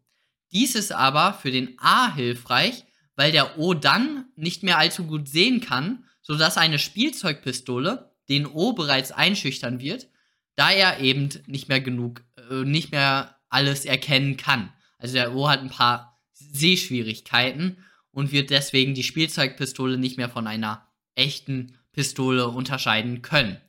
Dies 0.51 0.75
ist 0.75 0.93
aber 0.93 1.35
für 1.35 1.51
den 1.51 1.77
A 1.79 2.11
hilfreich, 2.15 2.87
weil 3.17 3.33
der 3.33 3.59
O 3.59 3.75
dann 3.75 4.27
nicht 4.37 4.63
mehr 4.63 4.79
allzu 4.79 5.05
gut 5.05 5.29
sehen 5.29 5.61
kann, 5.61 6.05
sodass 6.23 6.57
eine 6.57 6.79
Spielzeugpistole 6.79 8.11
den 8.29 8.47
O 8.47 8.73
bereits 8.73 9.13
einschüchtern 9.13 9.81
wird, 9.81 10.09
da 10.57 10.71
er 10.71 11.01
eben 11.01 11.29
nicht 11.47 11.69
mehr 11.69 11.81
genug, 11.81 12.23
äh, 12.51 12.65
nicht 12.65 12.93
mehr 12.93 13.37
alles 13.49 13.85
erkennen 13.85 14.37
kann. 14.37 14.73
Also 14.99 15.15
der 15.15 15.35
O 15.35 15.49
hat 15.49 15.61
ein 15.61 15.71
paar 15.71 16.21
Sehschwierigkeiten 16.33 17.79
und 18.11 18.33
wird 18.33 18.51
deswegen 18.51 18.95
die 18.95 19.03
Spielzeugpistole 19.03 19.99
nicht 19.99 20.17
mehr 20.17 20.29
von 20.29 20.47
einer 20.47 20.87
echten 21.15 21.77
Pistole 21.93 22.49
unterscheiden 22.49 23.23
können. 23.23 23.61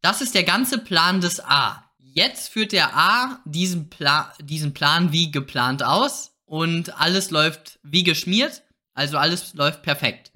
Das 0.00 0.20
ist 0.20 0.34
der 0.34 0.44
ganze 0.44 0.78
Plan 0.78 1.20
des 1.20 1.40
A. 1.40 1.84
Jetzt 1.98 2.48
führt 2.48 2.72
der 2.72 2.96
A 2.96 3.40
diesen, 3.44 3.88
Pla 3.88 4.34
diesen 4.40 4.74
Plan 4.74 5.12
wie 5.12 5.30
geplant 5.30 5.82
aus 5.82 6.32
und 6.44 7.00
alles 7.00 7.30
läuft 7.30 7.78
wie 7.82 8.02
geschmiert. 8.02 8.62
Also 8.94 9.18
alles 9.18 9.54
läuft 9.54 9.82
perfekt. 9.82 10.32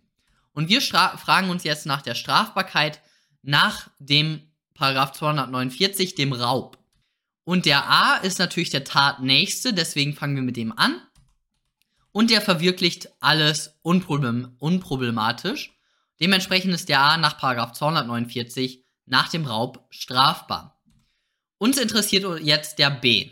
Und 0.52 0.68
wir 0.68 0.80
fragen 0.80 1.50
uns 1.50 1.64
jetzt 1.64 1.86
nach 1.86 2.02
der 2.02 2.14
Strafbarkeit 2.14 3.00
nach 3.42 3.88
dem 3.98 4.42
Paragraph 4.74 5.12
249, 5.12 6.14
dem 6.14 6.32
Raub. 6.32 6.78
Und 7.44 7.66
der 7.66 7.88
A 7.88 8.16
ist 8.16 8.38
natürlich 8.38 8.70
der 8.70 8.84
Tatnächste, 8.84 9.72
deswegen 9.72 10.14
fangen 10.14 10.34
wir 10.34 10.42
mit 10.42 10.56
dem 10.56 10.76
an. 10.76 11.00
Und 12.10 12.30
der 12.30 12.40
verwirklicht 12.40 13.10
alles 13.20 13.78
unproblem 13.82 14.56
unproblematisch. 14.58 15.72
Dementsprechend 16.18 16.72
ist 16.72 16.88
der 16.88 17.00
A 17.00 17.16
nach 17.18 17.38
Paragraph 17.38 17.72
249 17.72 18.82
nach 19.04 19.28
dem 19.28 19.44
Raub 19.44 19.86
strafbar. 19.90 20.80
Uns 21.58 21.78
interessiert 21.78 22.40
jetzt 22.40 22.78
der 22.78 22.90
B. 22.90 23.30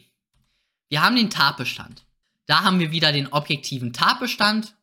Wir 0.88 1.02
haben 1.02 1.16
den 1.16 1.30
Tatbestand. 1.30 2.04
Da 2.46 2.62
haben 2.62 2.78
wir 2.78 2.90
wieder 2.90 3.10
den 3.10 3.32
objektiven 3.32 3.92
Tatbestand 3.92 4.74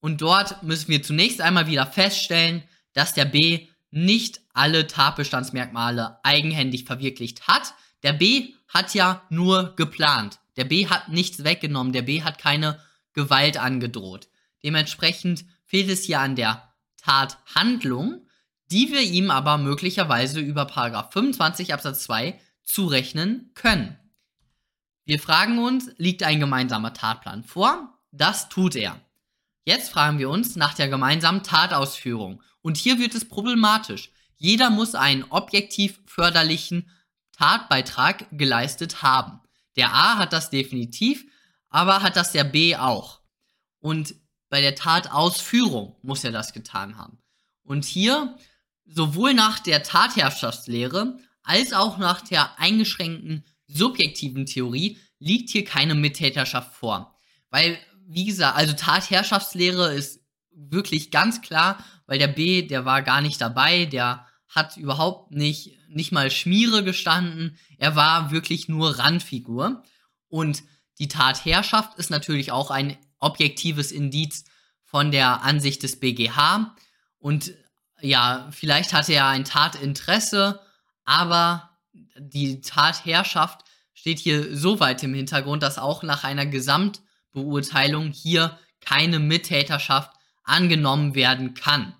und 0.00 0.20
dort 0.20 0.62
müssen 0.62 0.88
wir 0.88 1.02
zunächst 1.02 1.40
einmal 1.40 1.66
wieder 1.66 1.86
feststellen, 1.86 2.62
dass 2.92 3.14
der 3.14 3.24
B 3.24 3.68
nicht 3.90 4.40
alle 4.52 4.86
Tatbestandsmerkmale 4.86 6.18
eigenhändig 6.22 6.84
verwirklicht 6.84 7.46
hat. 7.48 7.74
Der 8.02 8.12
B 8.12 8.54
hat 8.68 8.94
ja 8.94 9.22
nur 9.30 9.74
geplant. 9.76 10.38
Der 10.56 10.64
B 10.64 10.88
hat 10.88 11.08
nichts 11.08 11.44
weggenommen. 11.44 11.92
Der 11.92 12.02
B 12.02 12.22
hat 12.22 12.38
keine 12.38 12.80
Gewalt 13.12 13.56
angedroht. 13.56 14.28
Dementsprechend 14.62 15.44
fehlt 15.64 15.88
es 15.88 16.04
hier 16.04 16.20
an 16.20 16.36
der 16.36 16.74
Tathandlung, 16.96 18.26
die 18.70 18.90
wir 18.90 19.02
ihm 19.02 19.30
aber 19.30 19.58
möglicherweise 19.58 20.40
über 20.40 20.68
25 20.68 21.72
Absatz 21.72 22.04
2 22.04 22.38
zurechnen 22.64 23.50
können. 23.54 23.96
Wir 25.04 25.20
fragen 25.20 25.58
uns, 25.58 25.90
liegt 25.98 26.24
ein 26.24 26.40
gemeinsamer 26.40 26.92
Tatplan 26.92 27.44
vor? 27.44 27.96
Das 28.10 28.48
tut 28.48 28.74
er. 28.74 29.00
Jetzt 29.66 29.90
fragen 29.90 30.20
wir 30.20 30.30
uns 30.30 30.54
nach 30.54 30.74
der 30.74 30.88
gemeinsamen 30.88 31.42
Tatausführung. 31.42 32.40
Und 32.62 32.76
hier 32.76 33.00
wird 33.00 33.16
es 33.16 33.28
problematisch. 33.28 34.12
Jeder 34.36 34.70
muss 34.70 34.94
einen 34.94 35.24
objektiv 35.24 35.98
förderlichen 36.06 36.88
Tatbeitrag 37.32 38.26
geleistet 38.30 39.02
haben. 39.02 39.40
Der 39.74 39.92
A 39.92 40.18
hat 40.18 40.32
das 40.32 40.50
definitiv, 40.50 41.26
aber 41.68 42.02
hat 42.02 42.14
das 42.14 42.30
der 42.30 42.44
B 42.44 42.76
auch. 42.76 43.22
Und 43.80 44.14
bei 44.50 44.60
der 44.60 44.76
Tatausführung 44.76 45.96
muss 46.00 46.22
er 46.22 46.30
das 46.30 46.52
getan 46.52 46.96
haben. 46.96 47.18
Und 47.64 47.84
hier, 47.84 48.36
sowohl 48.84 49.34
nach 49.34 49.58
der 49.58 49.82
Tatherrschaftslehre 49.82 51.18
als 51.42 51.72
auch 51.72 51.98
nach 51.98 52.20
der 52.20 52.60
eingeschränkten 52.60 53.44
subjektiven 53.66 54.46
Theorie 54.46 55.00
liegt 55.18 55.50
hier 55.50 55.64
keine 55.64 55.96
Mittäterschaft 55.96 56.72
vor. 56.72 57.18
Weil 57.50 57.78
wie 58.08 58.24
gesagt, 58.24 58.56
also 58.56 58.72
Tatherrschaftslehre 58.72 59.92
ist 59.92 60.20
wirklich 60.52 61.10
ganz 61.10 61.42
klar, 61.42 61.84
weil 62.06 62.18
der 62.18 62.28
B, 62.28 62.62
der 62.62 62.84
war 62.84 63.02
gar 63.02 63.20
nicht 63.20 63.40
dabei, 63.40 63.84
der 63.84 64.26
hat 64.48 64.76
überhaupt 64.76 65.32
nicht, 65.32 65.76
nicht 65.88 66.12
mal 66.12 66.30
Schmiere 66.30 66.84
gestanden, 66.84 67.58
er 67.78 67.96
war 67.96 68.30
wirklich 68.30 68.68
nur 68.68 68.98
Randfigur. 68.98 69.82
Und 70.28 70.62
die 70.98 71.08
Tatherrschaft 71.08 71.98
ist 71.98 72.10
natürlich 72.10 72.52
auch 72.52 72.70
ein 72.70 72.96
objektives 73.18 73.92
Indiz 73.92 74.44
von 74.84 75.10
der 75.10 75.42
Ansicht 75.42 75.82
des 75.82 75.98
BGH. 75.98 76.74
Und 77.18 77.52
ja, 78.00 78.48
vielleicht 78.52 78.92
hatte 78.92 79.14
er 79.14 79.26
ein 79.26 79.44
Tatinteresse, 79.44 80.60
aber 81.04 81.70
die 82.18 82.60
Tatherrschaft 82.60 83.62
steht 83.94 84.20
hier 84.20 84.56
so 84.56 84.80
weit 84.80 85.02
im 85.02 85.12
Hintergrund, 85.12 85.62
dass 85.62 85.78
auch 85.78 86.02
nach 86.02 86.24
einer 86.24 86.46
Gesamt- 86.46 87.00
Beurteilung 87.36 88.12
hier 88.12 88.58
keine 88.80 89.18
Mittäterschaft 89.18 90.10
angenommen 90.42 91.14
werden 91.14 91.52
kann. 91.52 91.94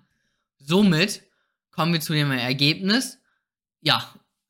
Somit 0.57 1.21
kommen 1.69 1.93
wir 1.93 2.01
zu 2.01 2.13
dem 2.13 2.31
Ergebnis, 2.31 3.19
ja, 3.81 4.03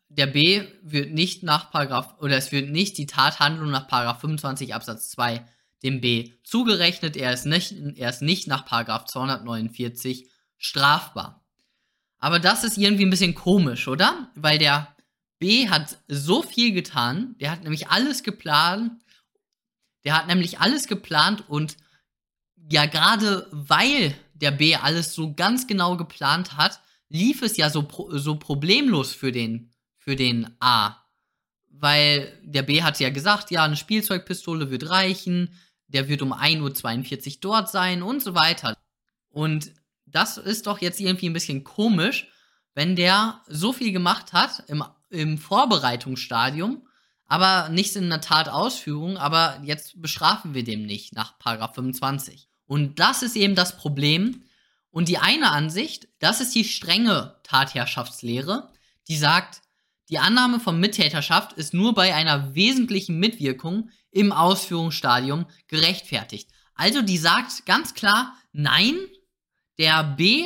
der 0.08 0.28
B 0.28 0.64
wird 0.82 1.12
nicht 1.12 1.44
nach 1.44 1.72
Paragraph, 1.72 2.16
oder 2.22 2.38
es 2.38 2.54
wird 2.54 2.70
nicht 2.70 2.98
die 2.98 3.06
Tathandlung 3.06 3.70
nach 3.70 3.88
Paragraph 3.88 4.22
25 4.22 4.74
Absatz 4.74 5.12
2 5.12 5.46
dem 5.84 6.00
B 6.00 6.32
zugerechnet, 6.44 7.18
er 7.18 7.34
ist 7.34 7.46
nicht, 7.46 7.76
er 7.98 8.10
ist 8.10 8.22
nicht 8.22 8.48
nach 8.48 8.66
Paragraph 8.66 9.06
249 9.06 10.30
strafbar. 10.58 11.46
Aber 12.18 12.40
das 12.40 12.64
ist 12.64 12.78
irgendwie 12.78 13.06
ein 13.06 13.12
bisschen 13.12 13.36
komisch, 13.36 13.88
oder? 13.88 14.32
Weil 14.36 14.58
der 14.58 14.96
B 15.38 15.70
hat 15.70 16.00
so 16.08 16.42
viel 16.42 16.72
getan, 16.72 17.36
der 17.40 17.52
hat 17.52 17.64
nämlich 17.64 17.90
alles 17.90 18.24
geplant, 18.24 18.94
der 20.08 20.16
hat 20.16 20.28
nämlich 20.28 20.62
alles 20.62 20.88
geplant 20.88 21.44
und 21.50 21.76
ja, 22.72 22.86
gerade 22.86 23.46
weil 23.52 24.16
der 24.36 24.52
B 24.52 24.74
alles 24.74 25.14
so 25.14 25.34
ganz 25.34 25.68
genau 25.68 25.98
geplant 25.98 26.56
hat, 26.56 26.80
lief 27.10 27.42
es 27.42 27.58
ja 27.58 27.70
so, 27.70 27.86
so 28.12 28.38
problemlos 28.38 29.14
für 29.14 29.34
den, 29.34 29.70
für 29.98 30.16
den 30.16 30.56
A. 30.62 31.04
Weil 31.68 32.40
der 32.42 32.64
B 32.64 32.84
hat 32.84 32.98
ja 33.02 33.10
gesagt, 33.10 33.52
ja, 33.52 33.66
eine 33.66 33.76
Spielzeugpistole 33.76 34.72
wird 34.72 34.90
reichen, 34.90 35.54
der 35.88 36.08
wird 36.08 36.22
um 36.22 36.32
1.42 36.32 37.28
Uhr 37.28 37.38
dort 37.42 37.70
sein 37.70 38.02
und 38.02 38.24
so 38.24 38.34
weiter. 38.34 38.78
Und 39.28 39.74
das 40.06 40.38
ist 40.38 40.68
doch 40.68 40.80
jetzt 40.80 41.02
irgendwie 41.02 41.28
ein 41.28 41.34
bisschen 41.34 41.66
komisch, 41.66 42.30
wenn 42.76 42.96
der 42.96 43.42
so 43.48 43.74
viel 43.74 43.92
gemacht 43.92 44.32
hat 44.32 44.64
im, 44.68 44.86
im 45.10 45.38
Vorbereitungsstadium, 45.38 46.87
aber 47.28 47.70
nichts 47.70 47.96
in 47.96 48.10
der 48.10 48.22
Tatausführung, 48.22 49.18
aber 49.18 49.62
jetzt 49.64 50.02
bestrafen 50.02 50.54
wir 50.54 50.64
dem 50.64 50.86
nicht 50.86 51.14
nach 51.14 51.38
Paragraph 51.40 51.76
25. 51.76 52.48
Und 52.66 53.00
das 53.00 53.22
ist 53.22 53.36
eben 53.36 53.56
das 53.56 53.78
Problem. 53.78 54.44
Und 54.90 55.10
die 55.10 55.18
eine 55.18 55.52
Ansicht, 55.52 56.08
das 56.20 56.42
ist 56.42 56.56
die 56.56 56.64
strenge 56.64 57.36
Tatherrschaftslehre, 57.44 58.72
die 59.08 59.18
sagt, 59.18 59.62
die 60.10 60.20
Annahme 60.20 60.60
von 60.60 60.80
Mittäterschaft 60.80 61.54
ist 61.54 61.74
nur 61.74 61.94
bei 61.94 62.16
einer 62.16 62.56
wesentlichen 62.56 63.20
Mitwirkung 63.20 63.90
im 64.12 64.32
Ausführungsstadium 64.32 65.46
gerechtfertigt. 65.68 66.50
Also 66.76 67.02
die 67.02 67.18
sagt 67.18 67.66
ganz 67.66 67.94
klar, 67.94 68.34
nein, 68.54 68.96
der 69.78 70.04
B, 70.04 70.46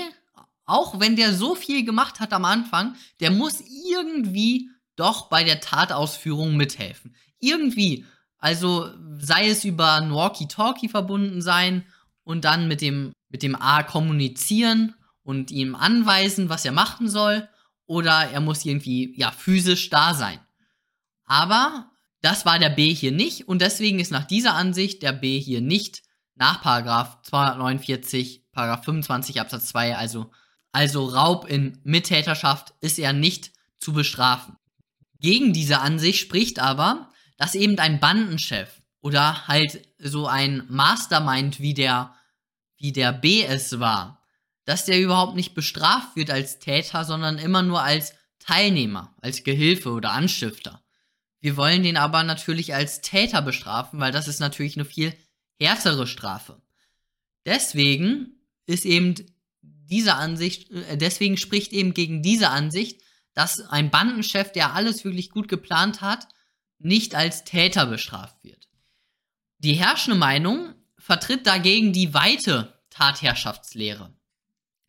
auch 0.66 1.00
wenn 1.00 1.16
der 1.16 1.34
so 1.36 1.54
viel 1.54 1.86
gemacht 1.86 2.20
hat 2.20 2.34
am 2.34 2.46
Anfang, 2.46 2.96
der 3.20 3.30
muss 3.30 3.62
irgendwie 3.62 4.71
doch 4.96 5.30
bei 5.30 5.44
der 5.44 5.60
Tatausführung 5.60 6.56
mithelfen. 6.56 7.16
Irgendwie. 7.40 8.06
Also 8.38 8.90
sei 9.20 9.50
es 9.50 9.64
über 9.64 9.94
ein 9.94 10.14
Walkie-Talkie 10.14 10.90
verbunden 10.90 11.42
sein 11.42 11.86
und 12.24 12.46
dann 12.46 12.68
mit 12.68 12.82
dem, 12.82 13.14
mit 13.30 13.44
dem 13.44 13.56
A 13.56 13.84
kommunizieren 13.84 14.96
und 15.24 15.52
ihm 15.52 15.76
anweisen, 15.76 16.50
was 16.50 16.66
er 16.66 16.72
machen 16.72 17.10
soll, 17.10 17.48
oder 17.86 18.30
er 18.32 18.40
muss 18.40 18.66
irgendwie, 18.66 19.14
ja, 19.18 19.32
physisch 19.32 19.90
da 19.90 20.14
sein. 20.14 20.40
Aber 21.26 21.92
das 22.22 22.46
war 22.46 22.58
der 22.58 22.70
B 22.70 22.94
hier 22.94 23.12
nicht 23.12 23.48
und 23.48 23.62
deswegen 23.62 24.00
ist 24.00 24.12
nach 24.12 24.26
dieser 24.26 24.54
Ansicht 24.54 25.04
der 25.04 25.12
B 25.12 25.40
hier 25.40 25.62
nicht 25.62 26.04
nach 26.36 26.62
Paragraph 26.62 27.22
249, 27.24 28.46
Paragraph 28.52 28.86
25 28.86 29.42
Absatz 29.42 29.68
2, 29.68 29.98
also, 29.98 30.32
also 30.72 31.06
Raub 31.06 31.48
in 31.48 31.80
Mittäterschaft, 31.84 32.74
ist 32.82 32.98
er 32.98 33.14
nicht 33.14 33.52
zu 33.78 33.94
bestrafen. 33.94 34.56
Gegen 35.22 35.54
diese 35.54 35.80
Ansicht 35.80 36.20
spricht 36.20 36.60
aber, 36.60 37.12
dass 37.38 37.56
eben 37.56 37.78
ein 37.78 38.00
Bandenchef 38.00 38.82
oder 39.02 39.48
halt 39.48 39.88
so 40.00 40.28
ein 40.28 40.64
Mastermind 40.68 41.60
wie 41.60 41.76
der, 41.76 42.14
wie 42.78 42.92
der 42.92 43.14
B 43.14 43.48
war, 43.48 44.24
dass 44.66 44.86
der 44.86 45.00
überhaupt 45.00 45.36
nicht 45.36 45.54
bestraft 45.54 46.16
wird 46.16 46.32
als 46.32 46.60
Täter, 46.60 47.06
sondern 47.06 47.38
immer 47.38 47.62
nur 47.62 47.82
als 47.82 48.14
Teilnehmer, 48.40 49.16
als 49.22 49.44
Gehilfe 49.44 49.92
oder 49.92 50.12
Anstifter. 50.12 50.84
Wir 51.40 51.56
wollen 51.56 51.84
den 51.84 51.98
aber 51.98 52.24
natürlich 52.24 52.74
als 52.74 53.02
Täter 53.02 53.44
bestrafen, 53.44 54.00
weil 54.00 54.12
das 54.12 54.28
ist 54.28 54.40
natürlich 54.40 54.76
eine 54.76 54.86
viel 54.86 55.14
härtere 55.60 56.08
Strafe. 56.08 56.60
Deswegen 57.46 58.40
ist 58.66 58.86
eben 58.86 59.16
diese 59.62 60.16
Ansicht, 60.16 60.72
äh, 60.72 60.98
deswegen 60.98 61.38
spricht 61.38 61.74
eben 61.74 61.94
gegen 61.94 62.24
diese 62.24 62.50
Ansicht, 62.50 63.02
dass 63.34 63.62
ein 63.62 63.90
Bandenchef, 63.90 64.52
der 64.52 64.74
alles 64.74 65.04
wirklich 65.04 65.30
gut 65.30 65.48
geplant 65.48 66.02
hat, 66.02 66.28
nicht 66.80 67.16
als 67.16 67.44
Täter 67.44 67.86
bestraft 67.86 68.44
wird. 68.44 68.68
Die 69.60 69.74
herrschende 69.74 70.18
Meinung 70.18 70.74
vertritt 70.98 71.46
dagegen 71.46 71.94
die 71.94 72.14
weite 72.14 72.82
Tatherrschaftslehre. 72.90 74.14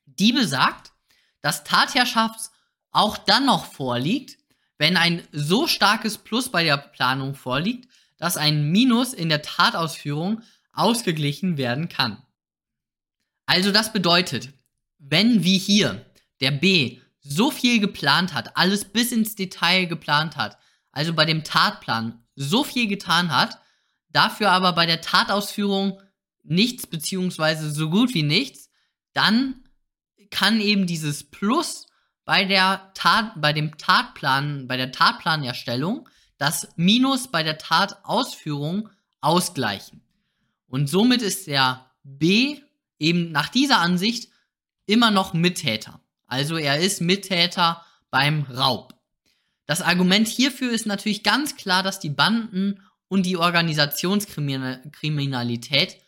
Die 0.06 0.32
besagt, 0.32 0.92
dass 1.40 1.64
Tatherrschaft 1.64 2.50
auch 2.90 3.16
dann 3.18 3.46
noch 3.46 3.66
vorliegt, 3.66 4.38
wenn 4.78 4.96
ein 4.96 5.26
so 5.32 5.66
starkes 5.66 6.18
Plus 6.18 6.50
bei 6.50 6.64
der 6.64 6.76
Planung 6.76 7.34
vorliegt, 7.34 7.88
dass 8.16 8.36
ein 8.36 8.70
Minus 8.70 9.12
in 9.14 9.28
der 9.28 9.42
Tatausführung 9.42 10.42
ausgeglichen 10.72 11.56
werden 11.56 11.88
kann. 11.88 12.22
Also 13.46 13.72
das 13.72 13.92
bedeutet, 13.92 14.50
wenn 14.98 15.44
wie 15.44 15.58
hier 15.58 16.06
der 16.40 16.52
B 16.52 17.00
so 17.22 17.50
viel 17.50 17.80
geplant 17.80 18.34
hat, 18.34 18.56
alles 18.56 18.84
bis 18.84 19.12
ins 19.12 19.34
Detail 19.34 19.86
geplant 19.86 20.36
hat, 20.36 20.58
also 20.90 21.14
bei 21.14 21.24
dem 21.24 21.44
Tatplan 21.44 22.22
so 22.34 22.64
viel 22.64 22.88
getan 22.88 23.34
hat, 23.34 23.58
dafür 24.10 24.50
aber 24.50 24.72
bei 24.72 24.86
der 24.86 25.00
Tatausführung 25.00 26.00
nichts 26.42 26.86
beziehungsweise 26.86 27.70
so 27.70 27.88
gut 27.88 28.14
wie 28.14 28.24
nichts, 28.24 28.70
dann 29.12 29.64
kann 30.30 30.60
eben 30.60 30.86
dieses 30.86 31.24
Plus 31.24 31.86
bei 32.24 32.44
der 32.44 32.92
Tat, 32.94 33.40
bei 33.40 33.52
dem 33.52 33.78
Tatplan, 33.78 34.66
bei 34.66 34.76
der 34.76 34.92
Tatplanerstellung 34.92 36.08
das 36.38 36.68
Minus 36.74 37.28
bei 37.28 37.44
der 37.44 37.58
Tatausführung 37.58 38.88
ausgleichen. 39.20 40.02
Und 40.66 40.88
somit 40.88 41.22
ist 41.22 41.46
der 41.46 41.90
B 42.02 42.60
eben 42.98 43.30
nach 43.30 43.48
dieser 43.48 43.78
Ansicht 43.78 44.28
immer 44.86 45.12
noch 45.12 45.34
Mittäter. 45.34 46.01
Also 46.32 46.56
er 46.56 46.78
ist 46.78 47.02
Mittäter 47.02 47.84
beim 48.10 48.44
Raub. 48.44 48.94
Das 49.66 49.82
Argument 49.82 50.26
hierfür 50.26 50.72
ist 50.72 50.86
natürlich 50.86 51.22
ganz 51.22 51.56
klar, 51.56 51.82
dass 51.82 52.00
die 52.00 52.08
Banden 52.08 52.80
und 53.08 53.26
die 53.26 53.36
Organisationskriminalität 53.36 55.98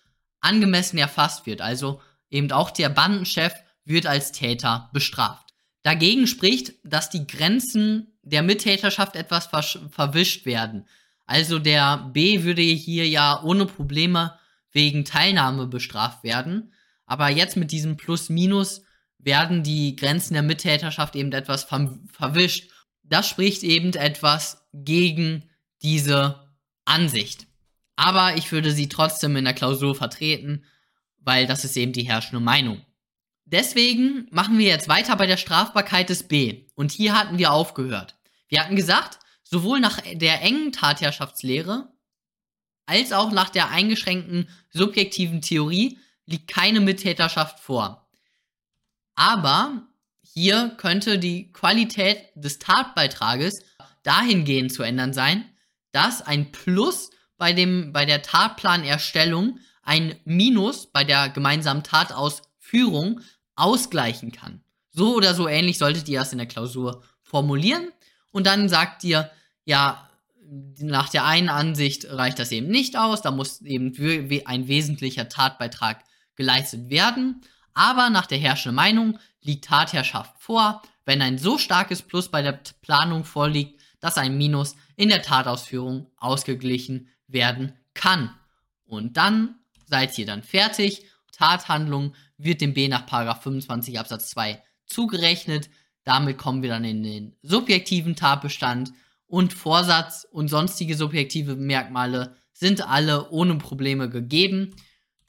angemessen 0.40 0.96
erfasst 0.96 1.44
wird. 1.44 1.60
Also 1.60 2.00
eben 2.30 2.50
auch 2.52 2.70
der 2.70 2.88
Bandenchef 2.88 3.52
wird 3.84 4.06
als 4.06 4.32
Täter 4.32 4.88
bestraft. 4.94 5.52
Dagegen 5.82 6.26
spricht, 6.26 6.72
dass 6.84 7.10
die 7.10 7.26
Grenzen 7.26 8.16
der 8.22 8.42
Mittäterschaft 8.42 9.16
etwas 9.16 9.50
verwischt 9.90 10.46
werden. 10.46 10.88
Also 11.26 11.58
der 11.58 11.98
B 12.14 12.44
würde 12.44 12.62
hier 12.62 13.06
ja 13.06 13.42
ohne 13.42 13.66
Probleme 13.66 14.38
wegen 14.72 15.04
Teilnahme 15.04 15.66
bestraft 15.66 16.24
werden. 16.24 16.72
Aber 17.04 17.28
jetzt 17.28 17.58
mit 17.58 17.72
diesem 17.72 17.98
Plus-Minus 17.98 18.83
werden 19.24 19.62
die 19.62 19.96
Grenzen 19.96 20.34
der 20.34 20.42
Mittäterschaft 20.42 21.16
eben 21.16 21.32
etwas 21.32 21.64
ver 21.64 21.98
verwischt. 22.12 22.70
Das 23.02 23.28
spricht 23.28 23.62
eben 23.62 23.92
etwas 23.94 24.66
gegen 24.72 25.50
diese 25.82 26.48
Ansicht. 26.84 27.46
Aber 27.96 28.36
ich 28.36 28.52
würde 28.52 28.72
sie 28.72 28.88
trotzdem 28.88 29.36
in 29.36 29.44
der 29.44 29.54
Klausur 29.54 29.94
vertreten, 29.94 30.64
weil 31.18 31.46
das 31.46 31.64
ist 31.64 31.76
eben 31.76 31.92
die 31.92 32.06
herrschende 32.06 32.40
Meinung. 32.40 32.84
Deswegen 33.44 34.26
machen 34.30 34.58
wir 34.58 34.66
jetzt 34.66 34.88
weiter 34.88 35.16
bei 35.16 35.26
der 35.26 35.36
Strafbarkeit 35.36 36.08
des 36.08 36.24
B. 36.24 36.66
Und 36.74 36.92
hier 36.92 37.16
hatten 37.16 37.38
wir 37.38 37.52
aufgehört. 37.52 38.16
Wir 38.48 38.62
hatten 38.62 38.76
gesagt, 38.76 39.18
sowohl 39.42 39.80
nach 39.80 40.00
der 40.14 40.42
engen 40.42 40.72
Tatherrschaftslehre 40.72 41.92
als 42.86 43.12
auch 43.12 43.30
nach 43.32 43.50
der 43.50 43.70
eingeschränkten 43.70 44.48
subjektiven 44.70 45.40
Theorie 45.40 45.98
liegt 46.26 46.48
keine 46.48 46.80
Mittäterschaft 46.80 47.60
vor. 47.60 48.03
Aber 49.14 49.86
hier 50.22 50.74
könnte 50.76 51.18
die 51.18 51.52
Qualität 51.52 52.18
des 52.34 52.58
Tatbeitrages 52.58 53.62
dahingehend 54.02 54.72
zu 54.72 54.82
ändern 54.82 55.12
sein, 55.12 55.44
dass 55.92 56.22
ein 56.22 56.52
Plus 56.52 57.10
bei, 57.36 57.52
dem, 57.52 57.92
bei 57.92 58.04
der 58.04 58.22
Tatplanerstellung 58.22 59.58
ein 59.82 60.16
Minus 60.24 60.90
bei 60.90 61.04
der 61.04 61.28
gemeinsamen 61.28 61.82
Tatausführung 61.82 63.20
ausgleichen 63.54 64.32
kann. 64.32 64.62
So 64.90 65.14
oder 65.14 65.34
so 65.34 65.46
ähnlich 65.48 65.78
solltet 65.78 66.08
ihr 66.08 66.20
das 66.20 66.32
in 66.32 66.38
der 66.38 66.46
Klausur 66.46 67.02
formulieren. 67.22 67.88
Und 68.30 68.46
dann 68.46 68.68
sagt 68.68 69.04
ihr, 69.04 69.30
ja, 69.64 70.08
nach 70.78 71.08
der 71.08 71.24
einen 71.24 71.48
Ansicht 71.48 72.06
reicht 72.10 72.38
das 72.38 72.52
eben 72.52 72.68
nicht 72.68 72.96
aus, 72.96 73.22
da 73.22 73.30
muss 73.30 73.62
eben 73.62 73.92
ein 74.46 74.68
wesentlicher 74.68 75.28
Tatbeitrag 75.28 76.04
geleistet 76.36 76.90
werden. 76.90 77.42
Aber 77.74 78.08
nach 78.10 78.26
der 78.26 78.38
herrschenden 78.38 78.76
Meinung 78.76 79.18
liegt 79.42 79.66
Tatherrschaft 79.66 80.34
vor, 80.38 80.82
wenn 81.04 81.20
ein 81.20 81.38
so 81.38 81.58
starkes 81.58 82.02
Plus 82.02 82.28
bei 82.28 82.40
der 82.40 82.60
Planung 82.82 83.24
vorliegt, 83.24 83.80
dass 84.00 84.16
ein 84.16 84.38
Minus 84.38 84.76
in 84.96 85.08
der 85.08 85.22
Tatausführung 85.22 86.10
ausgeglichen 86.16 87.08
werden 87.26 87.72
kann. 87.94 88.30
Und 88.84 89.16
dann 89.16 89.56
seid 89.86 90.16
ihr 90.18 90.26
dann 90.26 90.42
fertig. 90.42 91.04
Tathandlung 91.32 92.14
wird 92.38 92.60
dem 92.60 92.74
B 92.74 92.88
nach 92.88 93.08
25 93.08 93.98
Absatz 93.98 94.30
2 94.30 94.62
zugerechnet. 94.86 95.68
Damit 96.04 96.38
kommen 96.38 96.62
wir 96.62 96.70
dann 96.70 96.84
in 96.84 97.02
den 97.02 97.36
subjektiven 97.42 98.14
Tatbestand 98.14 98.92
und 99.26 99.52
Vorsatz 99.52 100.26
und 100.30 100.48
sonstige 100.48 100.96
subjektive 100.96 101.56
Merkmale 101.56 102.36
sind 102.52 102.86
alle 102.86 103.30
ohne 103.30 103.56
Probleme 103.56 104.08
gegeben. 104.08 104.76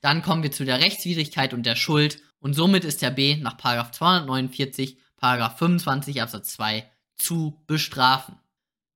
Dann 0.02 0.22
kommen 0.22 0.44
wir 0.44 0.52
zu 0.52 0.66
der 0.66 0.80
Rechtswidrigkeit 0.80 1.54
und 1.54 1.66
der 1.66 1.76
Schuld 1.76 2.20
und 2.46 2.54
somit 2.54 2.86
ist 2.86 3.02
der 3.02 3.10
B 3.10 3.38
nach 3.38 3.58
249, 3.58 5.00
25 5.20 6.22
Absatz 6.22 6.54
2 6.54 6.88
zu 7.16 7.60
bestrafen. 7.66 8.36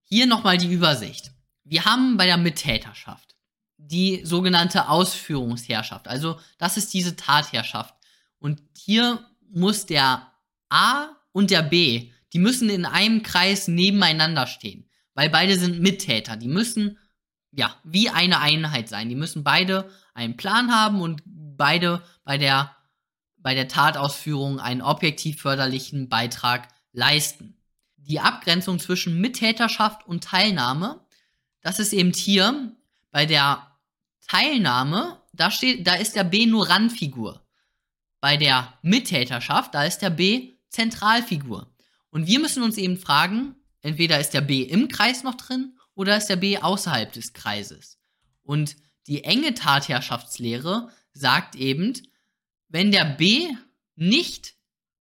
Hier 0.04 0.28
nochmal 0.28 0.60
die 0.60 0.72
Übersicht. 0.72 1.32
Wir 1.64 1.84
haben 1.86 2.16
bei 2.16 2.28
der 2.28 2.38
Mittäterschaft 2.38 3.36
die 3.78 4.24
sogenannte 4.24 4.88
Ausführungsherrschaft. 4.88 6.08
Also 6.08 6.40
das 6.60 6.78
ist 6.78 6.94
diese 6.94 7.16
Tatherrschaft. 7.16 7.96
Und 8.38 8.62
hier 8.78 9.26
muss 9.50 9.88
der 9.88 10.32
A 10.70 11.08
und 11.32 11.50
der 11.50 11.64
B, 11.64 12.12
die 12.34 12.40
müssen 12.40 12.70
in 12.70 12.86
einem 12.86 13.24
Kreis 13.24 13.68
nebeneinander 13.68 14.46
stehen, 14.46 14.88
weil 15.16 15.32
beide 15.32 15.58
sind 15.58 15.80
Mittäter. 15.80 16.38
Die 16.38 16.50
müssen 16.50 17.00
ja 17.52 17.76
wie 17.84 18.10
eine 18.10 18.42
Einheit 18.42 18.90
sein. 18.90 19.10
Die 19.10 19.16
müssen 19.16 19.44
beide 19.44 19.90
einen 20.14 20.38
Plan 20.38 20.72
haben 20.72 21.02
und 21.02 21.24
beide 21.26 22.04
bei 22.24 22.38
der 22.38 22.76
bei 23.42 23.56
der 23.56 23.68
Tatausführung 23.68 24.60
einen 24.60 24.82
objektiv 24.82 25.42
förderlichen 25.42 26.10
Beitrag 26.10 26.68
leisten. 26.92 27.58
Die 27.98 28.20
Abgrenzung 28.20 28.80
zwischen 28.80 29.22
Mittäterschaft 29.22 30.06
und 30.08 30.24
Teilnahme, 30.24 31.06
das 31.62 31.80
ist 31.80 31.94
eben 31.94 32.14
hier 32.14 32.74
bei 33.12 33.26
der 33.26 33.68
Teilnahme, 34.28 35.22
da 35.34 35.52
steht, 35.52 35.88
da 35.88 35.96
ist 35.96 36.16
der 36.16 36.24
B 36.24 36.46
nur 36.46 36.70
Randfigur. 36.70 37.42
Bei 38.20 38.36
der 38.36 38.74
Mittäterschaft, 38.82 39.74
da 39.74 39.86
ist 39.86 40.00
der 40.00 40.10
B 40.10 40.54
Zentralfigur. 40.70 41.74
Und 42.10 42.28
wir 42.28 42.40
müssen 42.40 42.64
uns 42.64 42.78
eben 42.78 42.98
fragen, 42.98 43.56
entweder 43.82 44.20
ist 44.20 44.34
der 44.34 44.42
B 44.42 44.62
im 44.62 44.88
Kreis 44.88 45.24
noch 45.24 45.36
drin 45.36 45.78
oder 45.96 46.18
ist 46.18 46.28
der 46.28 46.36
B 46.36 46.58
außerhalb 46.58 47.12
des 47.12 47.34
Kreises. 47.34 47.98
Und 48.44 48.76
die 49.08 49.24
enge 49.24 49.54
Tatherrschaftslehre 49.54 50.90
sagt 51.14 51.56
eben, 51.56 51.94
wenn 52.70 52.92
der 52.92 53.06
B 53.06 53.50
nicht 53.96 54.54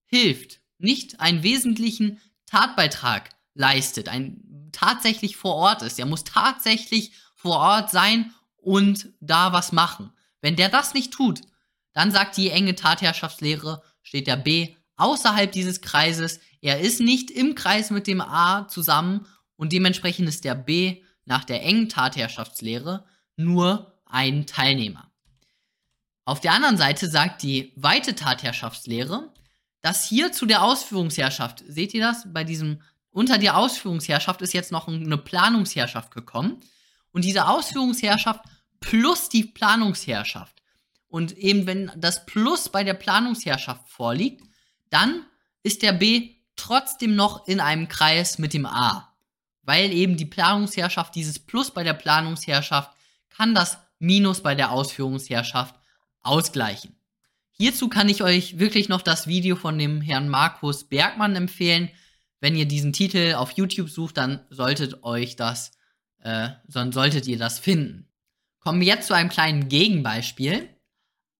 hilft, 0.06 0.60
nicht 0.78 1.20
einen 1.20 1.42
wesentlichen 1.42 2.20
Tatbeitrag 2.46 3.30
leistet, 3.54 4.08
ein 4.08 4.70
tatsächlich 4.72 5.36
vor 5.36 5.54
Ort 5.54 5.82
ist, 5.82 5.98
er 5.98 6.06
muss 6.06 6.24
tatsächlich 6.24 7.12
vor 7.34 7.56
Ort 7.56 7.90
sein 7.90 8.32
und 8.56 9.08
da 9.20 9.52
was 9.52 9.72
machen. 9.72 10.12
Wenn 10.40 10.56
der 10.56 10.68
das 10.68 10.94
nicht 10.94 11.12
tut, 11.12 11.40
dann 11.92 12.10
sagt 12.10 12.36
die 12.36 12.50
enge 12.50 12.74
Tatherrschaftslehre, 12.74 13.82
steht 14.02 14.26
der 14.26 14.36
B 14.36 14.74
außerhalb 14.96 15.50
dieses 15.50 15.80
Kreises, 15.80 16.40
er 16.60 16.80
ist 16.80 17.00
nicht 17.00 17.30
im 17.30 17.54
Kreis 17.54 17.90
mit 17.90 18.06
dem 18.06 18.20
A 18.20 18.68
zusammen 18.68 19.26
und 19.56 19.72
dementsprechend 19.72 20.28
ist 20.28 20.44
der 20.44 20.54
B 20.54 21.02
nach 21.24 21.44
der 21.44 21.62
engen 21.62 21.88
Tatherrschaftslehre 21.88 23.04
nur 23.36 24.00
ein 24.06 24.46
Teilnehmer. 24.46 25.07
Auf 26.28 26.40
der 26.40 26.52
anderen 26.52 26.76
Seite 26.76 27.08
sagt 27.08 27.42
die 27.42 27.72
weite 27.74 28.14
Tatherrschaftslehre, 28.14 29.32
dass 29.80 30.06
hier 30.06 30.30
zu 30.30 30.44
der 30.44 30.62
Ausführungsherrschaft, 30.62 31.64
seht 31.66 31.94
ihr 31.94 32.02
das? 32.02 32.30
Bei 32.30 32.44
diesem, 32.44 32.82
unter 33.10 33.38
der 33.38 33.56
Ausführungsherrschaft 33.56 34.42
ist 34.42 34.52
jetzt 34.52 34.70
noch 34.70 34.88
eine 34.88 35.16
Planungsherrschaft 35.16 36.10
gekommen. 36.10 36.60
Und 37.12 37.24
diese 37.24 37.48
Ausführungsherrschaft 37.48 38.44
plus 38.78 39.30
die 39.30 39.44
Planungsherrschaft. 39.44 40.60
Und 41.08 41.32
eben 41.32 41.66
wenn 41.66 41.90
das 41.96 42.26
Plus 42.26 42.68
bei 42.68 42.84
der 42.84 42.92
Planungsherrschaft 42.92 43.88
vorliegt, 43.88 44.44
dann 44.90 45.24
ist 45.62 45.80
der 45.80 45.94
B 45.94 46.34
trotzdem 46.56 47.16
noch 47.16 47.48
in 47.48 47.58
einem 47.58 47.88
Kreis 47.88 48.36
mit 48.36 48.52
dem 48.52 48.66
A. 48.66 49.14
Weil 49.62 49.94
eben 49.94 50.18
die 50.18 50.26
Planungsherrschaft, 50.26 51.14
dieses 51.14 51.38
Plus 51.38 51.70
bei 51.70 51.84
der 51.84 51.94
Planungsherrschaft, 51.94 52.90
kann 53.30 53.54
das 53.54 53.78
Minus 53.98 54.42
bei 54.42 54.54
der 54.54 54.72
Ausführungsherrschaft 54.72 55.74
ausgleichen. 56.22 56.94
Hierzu 57.50 57.88
kann 57.88 58.08
ich 58.08 58.22
euch 58.22 58.58
wirklich 58.58 58.88
noch 58.88 59.02
das 59.02 59.26
Video 59.26 59.56
von 59.56 59.78
dem 59.78 60.00
Herrn 60.00 60.28
Markus 60.28 60.84
Bergmann 60.84 61.34
empfehlen. 61.34 61.90
Wenn 62.40 62.54
ihr 62.54 62.66
diesen 62.66 62.92
Titel 62.92 63.34
auf 63.34 63.52
YouTube 63.52 63.90
sucht, 63.90 64.16
dann 64.16 64.46
solltet 64.48 65.02
euch 65.02 65.34
das, 65.34 65.72
äh, 66.20 66.50
dann 66.68 66.92
solltet 66.92 67.26
ihr 67.26 67.38
das 67.38 67.58
finden. 67.58 68.08
Kommen 68.60 68.80
wir 68.80 68.86
jetzt 68.86 69.08
zu 69.08 69.14
einem 69.14 69.28
kleinen 69.28 69.68
Gegenbeispiel. 69.68 70.68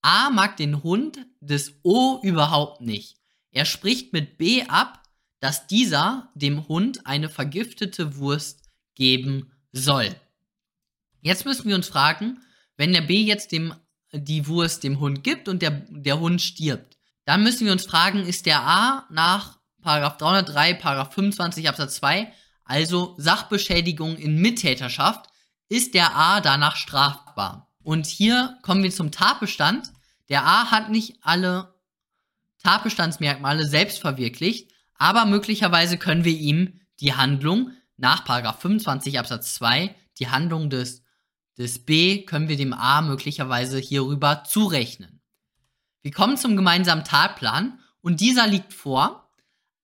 A 0.02 0.30
mag 0.30 0.56
den 0.56 0.82
Hund 0.82 1.18
des 1.40 1.78
O 1.84 2.20
überhaupt 2.22 2.80
nicht. 2.80 3.16
Er 3.50 3.64
spricht 3.64 4.12
mit 4.12 4.38
B 4.38 4.64
ab, 4.64 5.02
dass 5.40 5.66
dieser 5.66 6.30
dem 6.34 6.66
Hund 6.68 7.06
eine 7.06 7.28
vergiftete 7.28 8.16
Wurst 8.16 8.68
geben 8.94 9.52
soll. 9.72 10.14
Jetzt 11.20 11.44
müssen 11.44 11.68
wir 11.68 11.76
uns 11.76 11.88
fragen, 11.88 12.40
wenn 12.76 12.92
der 12.92 13.02
B 13.02 13.22
jetzt 13.22 13.52
dem 13.52 13.74
die 14.12 14.46
Wurst 14.46 14.84
dem 14.84 15.00
Hund 15.00 15.22
gibt 15.24 15.48
und 15.48 15.62
der, 15.62 15.70
der 15.90 16.18
Hund 16.20 16.40
stirbt. 16.40 16.96
Dann 17.24 17.42
müssen 17.42 17.66
wir 17.66 17.72
uns 17.72 17.84
fragen, 17.84 18.24
ist 18.24 18.46
der 18.46 18.62
A 18.62 19.04
nach 19.10 19.58
303, 19.82 20.74
25 21.10 21.68
Absatz 21.68 21.96
2, 21.96 22.32
also 22.64 23.14
Sachbeschädigung 23.18 24.16
in 24.16 24.40
Mittäterschaft, 24.40 25.30
ist 25.68 25.94
der 25.94 26.16
A 26.16 26.40
danach 26.40 26.76
strafbar. 26.76 27.70
Und 27.82 28.06
hier 28.06 28.58
kommen 28.62 28.82
wir 28.82 28.90
zum 28.90 29.10
Tatbestand. 29.10 29.92
Der 30.28 30.44
A 30.44 30.70
hat 30.70 30.90
nicht 30.90 31.16
alle 31.22 31.74
Tatbestandsmerkmale 32.62 33.66
selbst 33.66 33.98
verwirklicht, 33.98 34.70
aber 34.94 35.24
möglicherweise 35.24 35.96
können 35.96 36.24
wir 36.24 36.36
ihm 36.36 36.80
die 37.00 37.14
Handlung 37.14 37.72
nach 37.96 38.24
25 38.58 39.18
Absatz 39.18 39.54
2, 39.54 39.94
die 40.18 40.28
Handlung 40.28 40.70
des 40.70 41.02
des 41.58 41.84
B 41.84 42.22
können 42.22 42.48
wir 42.48 42.56
dem 42.56 42.72
A 42.72 43.02
möglicherweise 43.02 43.78
hierüber 43.78 44.44
zurechnen. 44.44 45.20
Wir 46.02 46.12
kommen 46.12 46.36
zum 46.36 46.56
gemeinsamen 46.56 47.04
Tatplan 47.04 47.80
und 48.00 48.20
dieser 48.20 48.46
liegt 48.46 48.72
vor, 48.72 49.28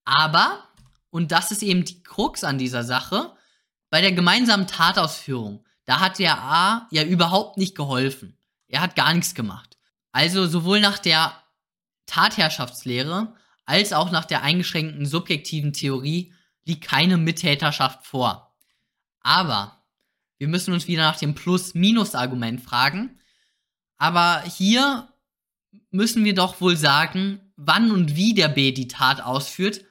aber, 0.04 0.68
und 1.10 1.32
das 1.32 1.50
ist 1.50 1.62
eben 1.62 1.84
die 1.84 2.02
Krux 2.02 2.44
an 2.44 2.58
dieser 2.58 2.84
Sache, 2.84 3.32
bei 3.90 4.00
der 4.00 4.12
gemeinsamen 4.12 4.66
Tatausführung, 4.66 5.64
da 5.84 6.00
hat 6.00 6.18
der 6.18 6.40
A 6.40 6.88
ja 6.90 7.02
überhaupt 7.02 7.58
nicht 7.58 7.76
geholfen. 7.76 8.38
Er 8.68 8.80
hat 8.80 8.96
gar 8.96 9.12
nichts 9.12 9.34
gemacht. 9.34 9.76
Also 10.12 10.46
sowohl 10.46 10.80
nach 10.80 10.98
der 10.98 11.34
Tatherrschaftslehre 12.06 13.34
als 13.66 13.92
auch 13.92 14.10
nach 14.10 14.24
der 14.24 14.42
eingeschränkten 14.42 15.06
subjektiven 15.06 15.72
Theorie 15.72 16.32
liegt 16.64 16.84
keine 16.84 17.16
Mittäterschaft 17.16 18.06
vor. 18.06 18.54
Aber 19.20 19.83
wir 20.38 20.48
müssen 20.48 20.72
uns 20.72 20.86
wieder 20.88 21.02
nach 21.02 21.18
dem 21.18 21.34
Plus-Minus-Argument 21.34 22.60
fragen. 22.60 23.18
Aber 23.96 24.42
hier 24.42 25.08
müssen 25.90 26.24
wir 26.24 26.34
doch 26.34 26.60
wohl 26.60 26.76
sagen, 26.76 27.52
wann 27.56 27.90
und 27.90 28.16
wie 28.16 28.34
der 28.34 28.48
B 28.48 28.72
die 28.72 28.88
Tat 28.88 29.20
ausführt, 29.20 29.84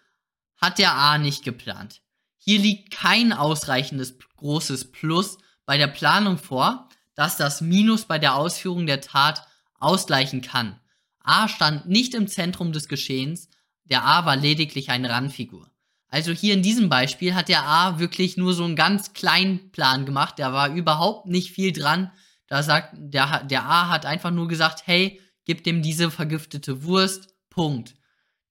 hat 0.58 0.78
der 0.80 0.94
A 0.94 1.18
nicht 1.18 1.44
geplant. 1.44 2.02
Hier 2.38 2.60
liegt 2.60 2.92
kein 2.92 3.34
ausreichendes 3.34 4.18
großes 4.38 4.92
Plus 4.92 5.38
bei 5.66 5.78
der 5.78 5.88
Planung 5.88 6.38
vor, 6.38 6.90
das 7.16 7.38
das 7.38 7.62
Minus 7.62 8.06
bei 8.06 8.20
der 8.20 8.36
Ausführung 8.36 8.86
der 8.86 9.02
Tat 9.02 9.48
ausgleichen 9.80 10.42
kann. 10.42 10.80
A 11.20 11.48
stand 11.48 11.88
nicht 11.88 12.14
im 12.16 12.28
Zentrum 12.28 12.74
des 12.74 12.88
Geschehens, 12.88 13.50
der 13.86 14.04
A 14.04 14.26
war 14.26 14.36
lediglich 14.36 14.90
eine 14.90 15.10
Randfigur. 15.10 15.73
Also 16.14 16.32
hier 16.32 16.54
in 16.54 16.62
diesem 16.62 16.90
Beispiel 16.90 17.34
hat 17.34 17.50
der 17.50 17.68
A 17.68 17.98
wirklich 17.98 18.38
nur 18.38 18.54
so 18.54 18.64
einen 18.64 18.76
ganz 18.76 19.14
kleinen 19.14 19.72
Plan 19.72 20.06
gemacht. 20.06 20.36
Da 20.38 20.54
war 20.54 20.72
überhaupt 20.72 21.26
nicht 21.26 21.50
viel 21.50 21.74
dran. 21.74 22.12
Da 22.46 22.62
sagt, 22.62 22.94
der, 22.96 23.44
der 23.46 23.66
A 23.66 23.90
hat 23.90 24.06
einfach 24.06 24.30
nur 24.30 24.48
gesagt, 24.48 24.84
hey, 24.86 25.20
gib 25.46 25.64
dem 25.64 25.82
diese 25.82 26.12
vergiftete 26.12 26.84
Wurst. 26.84 27.34
Punkt. 27.50 27.96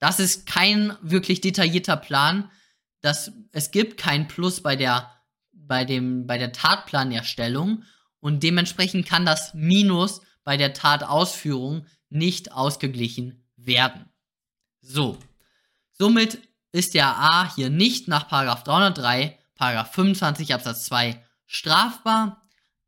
Das 0.00 0.18
ist 0.18 0.44
kein 0.44 0.96
wirklich 1.02 1.40
detaillierter 1.40 1.96
Plan. 1.96 2.50
Das, 3.00 3.30
es 3.52 3.70
gibt 3.70 3.96
kein 3.96 4.26
Plus 4.26 4.60
bei 4.60 4.74
der, 4.74 5.12
bei 5.52 5.84
dem, 5.84 6.26
bei 6.26 6.38
der 6.38 6.50
Tatplanerstellung 6.50 7.84
und 8.18 8.42
dementsprechend 8.42 9.06
kann 9.06 9.24
das 9.24 9.54
Minus 9.54 10.20
bei 10.42 10.56
der 10.56 10.74
Tatausführung 10.74 11.86
nicht 12.08 12.50
ausgeglichen 12.50 13.48
werden. 13.54 14.10
So. 14.80 15.16
Somit 15.92 16.40
ist 16.72 16.94
der 16.94 17.06
A 17.06 17.54
hier 17.54 17.70
nicht 17.70 18.08
nach 18.08 18.28
303, 18.28 19.38
25 19.58 20.54
Absatz 20.54 20.86
2 20.86 21.22
strafbar. 21.46 22.42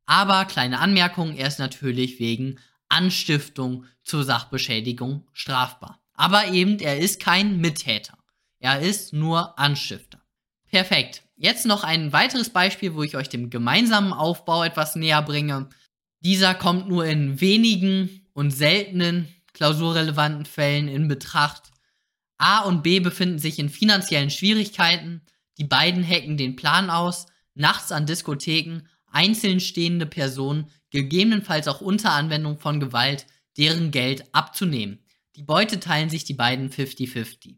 Aber 0.07 0.44
kleine 0.47 0.81
Anmerkung, 0.81 1.37
er 1.37 1.49
ist 1.49 1.59
natürlich 1.59 2.18
wegen 2.18 2.59
Anstiftung 2.88 3.87
zur 4.03 4.25
Sachbeschädigung 4.25 5.27
strafbar. 5.33 6.01
Aber 6.14 6.49
eben, 6.49 6.79
er 6.79 6.99
ist 6.99 7.20
kein 7.20 7.59
Mittäter. 7.59 8.18
Er 8.59 8.81
ist 8.81 9.12
nur 9.12 9.59
Anstifter. 9.59 10.20
Perfekt. 10.70 11.23
Jetzt 11.37 11.66
noch 11.66 11.85
ein 11.85 12.12
weiteres 12.12 12.51
Beispiel, 12.51 12.94
wo 12.94 13.03
ich 13.03 13.16
euch 13.16 13.29
dem 13.29 13.51
gemeinsamen 13.51 14.12
Aufbau 14.12 14.62
etwas 14.62 14.94
näher 14.94 15.23
bringe. 15.23 15.68
Dieser 16.20 16.55
kommt 16.55 16.88
nur 16.88 17.05
in 17.05 17.40
wenigen 17.40 18.27
und 18.33 18.51
seltenen 18.51 19.29
klausurrelevanten 19.53 20.47
Fällen 20.47 20.88
in 20.88 21.09
Betracht. 21.09 21.73
A 22.38 22.61
und 22.61 22.83
B 22.83 23.01
befinden 23.01 23.38
sich 23.38 23.59
in 23.59 23.68
finanziellen 23.68 24.31
Schwierigkeiten, 24.31 25.23
die 25.59 25.64
beiden 25.64 26.07
hacken 26.07 26.37
den 26.37 26.57
Plan 26.57 26.90
aus, 26.90 27.27
nachts 27.55 27.92
an 27.92 28.07
Diskotheken 28.07 28.83
einzeln 29.07 29.61
stehende 29.61 30.07
Personen, 30.07 30.66
gegebenenfalls 30.90 31.68
auch 31.68 31.81
unter 31.81 32.12
Anwendung 32.12 32.59
von 32.59 32.81
Gewalt, 32.81 33.27
deren 33.57 33.90
Geld 33.92 34.25
abzunehmen. 34.35 34.99
Die 35.37 35.42
Beute 35.44 35.79
teilen 35.79 36.11
sich 36.11 36.25
die 36.25 36.35
beiden 36.35 36.70
50-50. 36.70 37.57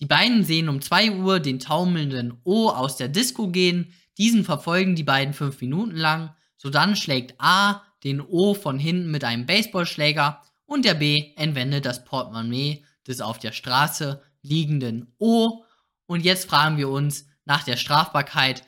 Die 0.00 0.06
beiden 0.06 0.44
sehen 0.44 0.68
um 0.68 0.82
2 0.82 1.12
Uhr 1.12 1.40
den 1.40 1.58
taumelnden 1.58 2.34
O 2.44 2.68
aus 2.68 2.98
der 2.98 3.08
Disco 3.08 3.48
gehen, 3.48 3.92
Diesen 4.18 4.44
verfolgen 4.44 4.96
die 4.96 5.02
beiden 5.02 5.34
fünf 5.34 5.60
Minuten 5.60 5.96
lang. 5.96 6.34
So 6.56 6.70
dann 6.70 6.96
schlägt 6.96 7.34
A 7.38 7.82
den 8.04 8.20
O 8.20 8.54
von 8.54 8.78
hinten 8.78 9.10
mit 9.10 9.24
einem 9.24 9.46
Baseballschläger 9.46 10.42
und 10.64 10.84
der 10.84 10.94
B 10.94 11.32
entwendet 11.36 11.84
das 11.84 12.04
Portemonnaie 12.04 12.84
des 13.06 13.20
auf 13.20 13.38
der 13.38 13.52
Straße 13.52 14.22
liegenden 14.42 15.14
O. 15.18 15.64
Und 16.06 16.24
jetzt 16.24 16.48
fragen 16.48 16.76
wir 16.76 16.88
uns 16.88 17.26
nach 17.44 17.62
der 17.62 17.76
Strafbarkeit 17.76 18.62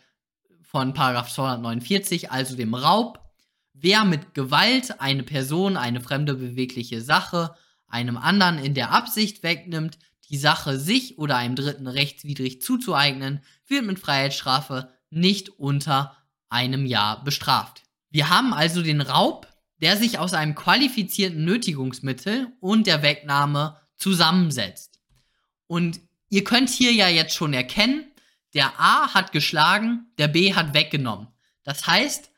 von 0.62 0.94
249, 0.94 2.30
also 2.30 2.56
dem 2.56 2.74
Raub, 2.74 3.20
wer 3.72 4.04
mit 4.04 4.34
Gewalt 4.34 5.00
eine 5.00 5.22
Person, 5.22 5.76
eine 5.76 6.00
fremde 6.00 6.34
bewegliche 6.34 7.00
Sache, 7.00 7.54
einem 7.86 8.16
anderen 8.16 8.58
in 8.58 8.74
der 8.74 8.90
Absicht 8.90 9.42
wegnimmt, 9.42 9.98
die 10.28 10.36
Sache 10.36 10.78
sich 10.78 11.18
oder 11.18 11.36
einem 11.36 11.56
Dritten 11.56 11.86
rechtswidrig 11.86 12.60
zuzueignen, 12.60 13.40
wird 13.66 13.86
mit 13.86 13.98
Freiheitsstrafe 13.98 14.92
nicht 15.10 15.48
unter 15.58 16.16
einem 16.50 16.84
Jahr 16.84 17.24
bestraft. 17.24 17.82
Wir 18.10 18.28
haben 18.28 18.52
also 18.52 18.82
den 18.82 19.00
Raub, 19.00 19.46
der 19.80 19.96
sich 19.96 20.18
aus 20.18 20.34
einem 20.34 20.54
qualifizierten 20.54 21.44
Nötigungsmittel 21.44 22.48
und 22.60 22.86
der 22.86 23.02
Wegnahme 23.02 23.76
zusammensetzt. 23.98 25.00
Und 25.66 26.00
ihr 26.30 26.44
könnt 26.44 26.70
hier 26.70 26.92
ja 26.92 27.08
jetzt 27.08 27.34
schon 27.34 27.52
erkennen, 27.52 28.10
der 28.54 28.80
A 28.80 29.12
hat 29.12 29.32
geschlagen, 29.32 30.06
der 30.16 30.28
B 30.28 30.54
hat 30.54 30.72
weggenommen. 30.74 31.28
Das 31.62 31.86
heißt, 31.86 32.30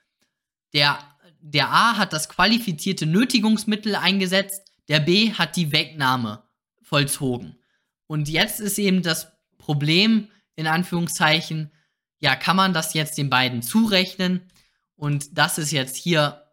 der, 0.73 0.99
der 1.41 1.71
A 1.71 1.97
hat 1.97 2.13
das 2.13 2.29
qualifizierte 2.29 3.07
Nötigungsmittel 3.07 3.95
eingesetzt, 3.95 4.73
der 4.89 5.01
B 5.01 5.33
hat 5.33 5.57
die 5.57 5.71
Wegnahme 5.71 6.43
vollzogen. 6.83 7.57
Und 8.07 8.29
jetzt 8.29 8.59
ist 8.59 8.79
eben 8.79 9.03
das 9.03 9.29
Problem, 9.57 10.29
in 10.57 10.67
Anführungszeichen, 10.67 11.71
ja, 12.19 12.35
kann 12.35 12.57
man 12.57 12.75
das 12.75 12.93
jetzt 12.95 13.17
den 13.17 13.31
beiden 13.31 13.63
zurechnen? 13.63 14.51
Und 14.97 15.39
das 15.39 15.59
ist 15.59 15.71
jetzt 15.71 15.97
hier 15.97 16.45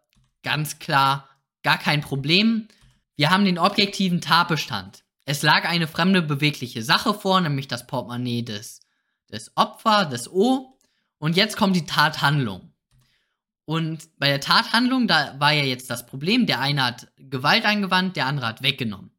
ganz 0.42 0.78
klar 0.78 1.28
gar 1.62 1.78
kein 1.78 2.00
Problem. 2.00 2.68
Wir 3.18 3.30
haben 3.30 3.44
den 3.44 3.58
objektiven 3.58 4.20
Tatbestand. 4.20 5.02
Es 5.24 5.42
lag 5.42 5.68
eine 5.68 5.88
fremde 5.88 6.22
bewegliche 6.22 6.84
Sache 6.84 7.12
vor, 7.12 7.40
nämlich 7.40 7.66
das 7.66 7.88
Portemonnaie 7.88 8.44
des, 8.44 8.78
des 9.28 9.50
Opfer, 9.56 10.06
des 10.06 10.30
O. 10.30 10.78
Und 11.18 11.36
jetzt 11.36 11.56
kommt 11.56 11.74
die 11.74 11.84
Tathandlung. 11.84 12.72
Und 13.64 14.08
bei 14.20 14.28
der 14.28 14.40
Tathandlung, 14.40 15.08
da 15.08 15.34
war 15.40 15.50
ja 15.50 15.64
jetzt 15.64 15.90
das 15.90 16.06
Problem, 16.06 16.46
der 16.46 16.60
eine 16.60 16.84
hat 16.84 17.08
Gewalt 17.16 17.64
angewandt, 17.64 18.14
der 18.14 18.26
andere 18.26 18.46
hat 18.46 18.62
weggenommen. 18.62 19.10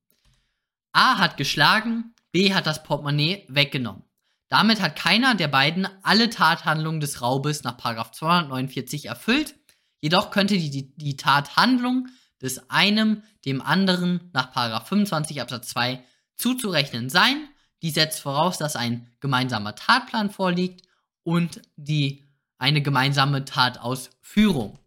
A 0.94 1.18
hat 1.18 1.36
geschlagen, 1.36 2.16
B 2.32 2.54
hat 2.54 2.68
das 2.68 2.84
Portemonnaie 2.84 3.44
weggenommen. 3.50 4.04
Damit 4.48 4.80
hat 4.80 4.96
keiner 4.96 5.36
der 5.36 5.50
beiden 5.50 5.90
alle 6.04 6.30
Tathandlungen 6.30 7.02
des 7.02 7.22
Raubes 7.22 7.64
nach 7.66 7.76
249 7.76 9.08
erfüllt, 9.08 9.56
jedoch 10.00 10.32
könnte 10.32 10.58
die, 10.58 10.70
die, 10.70 10.96
die 10.96 11.18
Tathandlung 11.18 12.08
des 12.42 12.70
einem 12.70 13.24
dem 13.46 13.62
anderen 13.62 14.30
nach 14.34 14.54
25 14.86 15.42
Absatz 15.42 15.70
2 15.70 16.04
zuzurechnen 16.36 17.10
sein. 17.10 17.48
Die 17.82 17.92
setzt 17.92 18.22
voraus, 18.22 18.58
dass 18.58 18.76
ein 18.76 19.08
gemeinsamer 19.20 19.76
Tatplan 19.76 20.30
vorliegt 20.30 20.82
und 21.24 21.62
die 21.76 22.24
eine 22.58 22.82
gemeinsame 22.82 23.46
Tatausführung. 23.46 24.80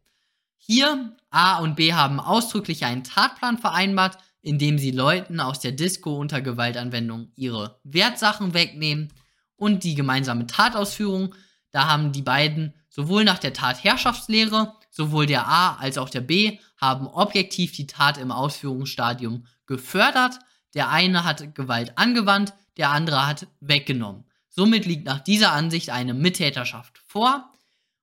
Hier 0.57 1.17
A 1.31 1.59
und 1.59 1.77
B 1.77 1.95
haben 1.95 2.21
ausdrücklich 2.21 2.85
einen 2.85 3.05
Tatplan 3.05 3.59
vereinbart, 3.59 4.19
indem 4.43 4.79
sie 4.79 4.91
Leuten 4.91 5.41
aus 5.41 5.61
der 5.61 5.73
Disco 5.73 6.17
unter 6.17 6.41
Gewaltanwendung 6.41 7.33
ihre 7.37 7.81
Wertsachen 7.85 8.55
wegnehmen 8.55 9.13
und 9.57 9.85
die 9.85 9.95
gemeinsame 9.95 10.47
Tatausführung. 10.47 11.35
Da 11.71 11.89
haben 11.89 12.13
die 12.13 12.23
beiden 12.23 12.75
sowohl 12.91 13.25
nach 13.25 13.39
der 13.39 13.55
Tatherrschaftslehre, 13.55 14.75
sowohl 14.93 15.27
der 15.27 15.49
A 15.49 15.77
als 15.77 15.99
auch 15.99 16.11
der 16.11 16.21
B, 16.21 16.59
haben 16.77 17.09
objektiv 17.09 17.73
die 17.73 17.89
Tat 17.89 18.19
im 18.19 18.31
Ausführungsstadium 18.31 19.47
gefördert. 19.67 20.39
Der 20.75 20.91
eine 20.91 21.25
hat 21.25 21.55
Gewalt 21.57 21.99
angewandt, 21.99 22.53
der 22.77 22.91
andere 22.91 23.27
hat 23.27 23.49
weggenommen. 23.61 24.25
Somit 24.49 24.87
liegt 24.87 25.05
nach 25.05 25.21
dieser 25.21 25.53
Ansicht 25.53 25.91
eine 25.91 26.15
Mittäterschaft 26.15 26.99
vor. 27.07 27.49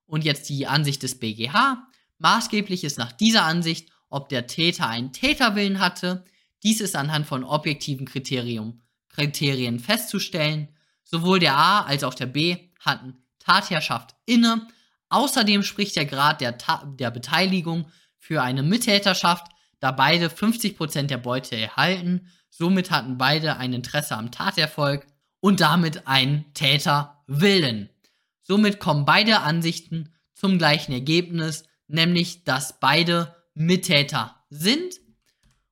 Und 0.07 0.25
jetzt 0.25 0.49
die 0.49 0.65
Ansicht 0.65 1.03
des 1.03 1.19
BGH. 1.19 1.87
Maßgeblich 2.17 2.83
ist 2.83 2.97
nach 2.97 3.11
dieser 3.11 3.43
Ansicht, 3.43 3.89
ob 4.09 4.27
der 4.29 4.47
Täter 4.47 4.87
einen 4.89 5.13
Täterwillen 5.13 5.79
hatte. 5.79 6.25
Dies 6.63 6.81
ist 6.81 6.95
anhand 6.95 7.27
von 7.27 7.43
objektiven 7.43 8.07
Kriterien, 8.07 8.81
Kriterien 9.09 9.79
festzustellen. 9.79 10.69
Sowohl 11.03 11.39
der 11.39 11.55
A 11.55 11.81
als 11.81 12.03
auch 12.03 12.15
der 12.15 12.25
B 12.25 12.57
hatten 12.79 13.23
Tatherrschaft 13.37 14.15
inne. 14.25 14.67
Außerdem 15.09 15.63
spricht 15.63 15.95
der 15.95 16.05
Grad 16.05 16.41
der, 16.41 16.57
Ta 16.57 16.85
der 16.85 17.11
Beteiligung 17.11 17.91
für 18.17 18.41
eine 18.41 18.63
Mittäterschaft, 18.63 19.47
da 19.79 19.91
beide 19.91 20.27
50% 20.27 21.03
der 21.03 21.17
Beute 21.17 21.55
erhalten. 21.55 22.27
Somit 22.49 22.91
hatten 22.91 23.17
beide 23.17 23.57
ein 23.57 23.73
Interesse 23.73 24.15
am 24.15 24.31
Taterfolg 24.31 25.05
und 25.39 25.61
damit 25.61 26.07
einen 26.07 26.53
Täterwillen. 26.53 27.89
Somit 28.41 28.79
kommen 28.79 29.05
beide 29.05 29.41
Ansichten 29.41 30.13
zum 30.33 30.57
gleichen 30.57 30.91
Ergebnis, 30.91 31.63
nämlich 31.87 32.43
dass 32.43 32.79
beide 32.79 33.35
Mittäter 33.53 34.43
sind. 34.49 34.95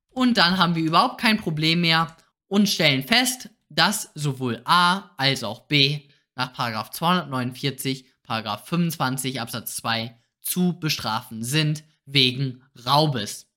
Und 0.10 0.38
dann 0.38 0.58
haben 0.58 0.76
wir 0.76 0.84
überhaupt 0.84 1.20
kein 1.20 1.38
Problem 1.38 1.82
mehr 1.82 2.16
und 2.48 2.70
stellen 2.70 3.04
fest, 3.04 3.50
dass 3.70 4.12
sowohl 4.16 4.62
A 4.66 5.12
als 5.18 5.44
auch 5.44 5.68
B 5.68 6.08
nach 6.36 6.54
249, 6.92 8.06
25 8.28 9.42
Absatz 9.42 9.76
2 9.78 10.16
zu 10.42 10.80
bestrafen 10.80 11.44
sind 11.44 11.84
wegen 12.06 12.64
Raubes. 12.86 13.48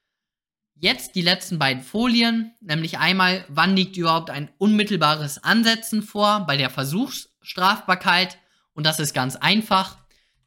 Jetzt 0.75 1.15
die 1.15 1.23
letzten 1.23 1.59
beiden 1.59 1.83
Folien, 1.83 2.53
nämlich 2.61 2.99
einmal, 2.99 3.45
wann 3.49 3.77
liegt 3.77 3.97
überhaupt 3.97 4.31
ein 4.31 4.51
unmittelbares 4.57 5.45
Ansetzen 5.45 6.03
vor 6.03 6.47
bei 6.47 6.57
der 6.57 6.71
Versuchsstrafbarkeit 6.71 8.39
und 8.73 8.87
das 8.87 8.99
ist 8.99 9.13
ganz 9.13 9.37
einfach, 9.37 9.99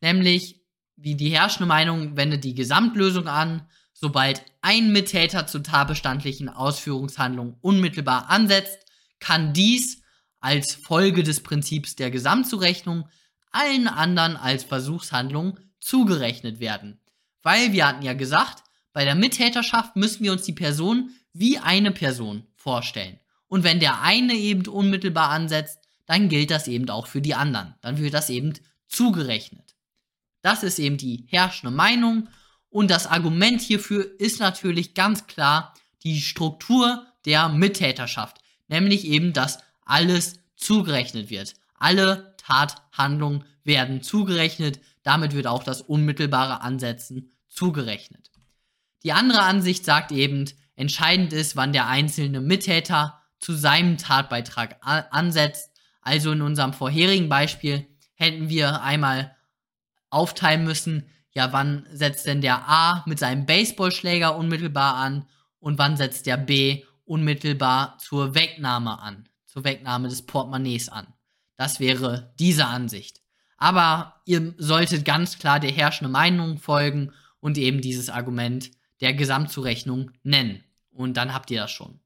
nämlich 0.01 0.61
wie 0.95 1.15
die 1.15 1.29
herrschende 1.29 1.67
Meinung 1.67 2.17
wendet 2.17 2.43
die 2.43 2.55
Gesamtlösung 2.55 3.27
an, 3.27 3.67
sobald 3.93 4.43
ein 4.61 4.91
Mittäter 4.91 5.45
zur 5.45 5.63
tatbestandlichen 5.63 6.49
Ausführungshandlung 6.49 7.57
unmittelbar 7.61 8.29
ansetzt, 8.29 8.79
kann 9.19 9.53
dies 9.53 10.01
als 10.39 10.73
Folge 10.73 11.23
des 11.23 11.41
Prinzips 11.41 11.95
der 11.95 12.09
Gesamtzurechnung 12.09 13.07
allen 13.53 13.87
anderen 13.87 14.35
als 14.35 14.63
Versuchshandlung 14.63 15.57
zugerechnet 15.79 16.59
werden. 16.59 16.99
Weil 17.41 17.71
wir 17.71 17.87
hatten 17.87 18.03
ja 18.03 18.13
gesagt, 18.13 18.63
bei 18.91 19.05
der 19.05 19.15
Mittäterschaft 19.15 19.95
müssen 19.95 20.23
wir 20.23 20.31
uns 20.31 20.43
die 20.43 20.53
Person 20.53 21.11
wie 21.33 21.57
eine 21.57 21.91
Person 21.91 22.45
vorstellen. 22.55 23.19
Und 23.47 23.63
wenn 23.63 23.79
der 23.79 24.01
eine 24.01 24.33
eben 24.33 24.67
unmittelbar 24.67 25.29
ansetzt, 25.29 25.79
dann 26.05 26.29
gilt 26.29 26.51
das 26.51 26.67
eben 26.67 26.89
auch 26.89 27.07
für 27.07 27.21
die 27.21 27.35
anderen. 27.35 27.75
Dann 27.81 27.97
wird 27.97 28.13
das 28.13 28.29
eben 28.29 28.53
zugerechnet. 28.87 29.75
Das 30.41 30.63
ist 30.63 30.79
eben 30.79 30.97
die 30.97 31.25
herrschende 31.27 31.75
Meinung. 31.75 32.29
Und 32.69 32.91
das 32.91 33.07
Argument 33.07 33.61
hierfür 33.61 34.19
ist 34.19 34.39
natürlich 34.39 34.93
ganz 34.93 35.27
klar 35.27 35.73
die 36.03 36.21
Struktur 36.21 37.05
der 37.25 37.49
Mittäterschaft. 37.49 38.37
Nämlich 38.67 39.05
eben, 39.05 39.33
dass 39.33 39.59
alles 39.85 40.39
zugerechnet 40.55 41.29
wird. 41.29 41.53
Alle 41.75 42.32
Tathandlungen 42.45 43.45
werden 43.63 44.01
zugerechnet. 44.01 44.79
Damit 45.03 45.33
wird 45.33 45.47
auch 45.47 45.63
das 45.63 45.81
unmittelbare 45.81 46.61
Ansetzen 46.61 47.31
zugerechnet. 47.47 48.31
Die 49.03 49.13
andere 49.13 49.41
Ansicht 49.41 49.85
sagt 49.85 50.11
eben, 50.11 50.49
entscheidend 50.75 51.33
ist, 51.33 51.55
wann 51.55 51.73
der 51.73 51.87
einzelne 51.87 52.41
Mittäter 52.41 53.21
zu 53.39 53.53
seinem 53.53 53.97
Tatbeitrag 53.97 54.77
ansetzt. 54.81 55.71
Also 56.01 56.31
in 56.31 56.41
unserem 56.41 56.73
vorherigen 56.73 57.29
Beispiel 57.29 57.87
hätten 58.15 58.49
wir 58.49 58.81
einmal 58.81 59.35
aufteilen 60.09 60.63
müssen, 60.63 61.09
ja, 61.35 61.51
wann 61.51 61.87
setzt 61.91 62.27
denn 62.27 62.41
der 62.41 62.69
A 62.69 63.03
mit 63.07 63.19
seinem 63.19 63.45
Baseballschläger 63.45 64.35
unmittelbar 64.35 64.95
an 64.95 65.25
und 65.59 65.79
wann 65.79 65.97
setzt 65.97 66.27
der 66.27 66.37
B 66.37 66.83
unmittelbar 67.05 67.97
zur 67.97 68.35
Wegnahme 68.35 68.99
an, 68.99 69.27
zur 69.45 69.63
Wegnahme 69.63 70.09
des 70.09 70.25
Portemonnaies 70.25 70.89
an. 70.89 71.07
Das 71.57 71.79
wäre 71.79 72.33
diese 72.39 72.65
Ansicht. 72.65 73.21
Aber 73.57 74.21
ihr 74.25 74.53
solltet 74.57 75.05
ganz 75.05 75.39
klar 75.39 75.59
der 75.59 75.71
herrschenden 75.71 76.11
Meinung 76.11 76.57
folgen 76.57 77.11
und 77.39 77.57
eben 77.57 77.81
dieses 77.81 78.09
Argument 78.09 78.71
der 79.01 79.13
Gesamtzurechnung 79.13 80.11
nennen. 80.23 80.63
Und 80.91 81.17
dann 81.17 81.33
habt 81.33 81.51
ihr 81.51 81.61
das 81.61 81.71
schon. 81.71 81.99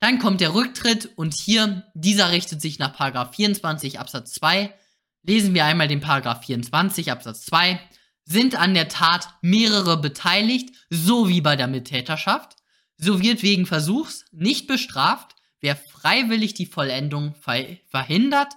Dann 0.00 0.18
kommt 0.18 0.40
der 0.40 0.54
Rücktritt 0.54 1.10
und 1.16 1.34
hier, 1.34 1.84
dieser 1.94 2.30
richtet 2.30 2.62
sich 2.62 2.78
nach 2.78 2.94
24 3.32 4.00
Absatz 4.00 4.32
2. 4.32 4.74
Lesen 5.22 5.54
wir 5.54 5.66
einmal 5.66 5.88
den 5.88 6.02
24 6.02 7.12
Absatz 7.12 7.44
2. 7.46 7.78
Sind 8.24 8.56
an 8.56 8.74
der 8.74 8.88
Tat 8.88 9.28
mehrere 9.42 10.00
beteiligt, 10.00 10.74
so 10.88 11.28
wie 11.28 11.40
bei 11.40 11.56
der 11.56 11.66
Mittäterschaft, 11.66 12.56
so 12.96 13.20
wird 13.20 13.42
wegen 13.42 13.66
Versuchs 13.66 14.24
nicht 14.32 14.66
bestraft, 14.66 15.36
wer 15.60 15.76
freiwillig 15.76 16.54
die 16.54 16.66
Vollendung 16.66 17.34
verhindert, 17.34 18.52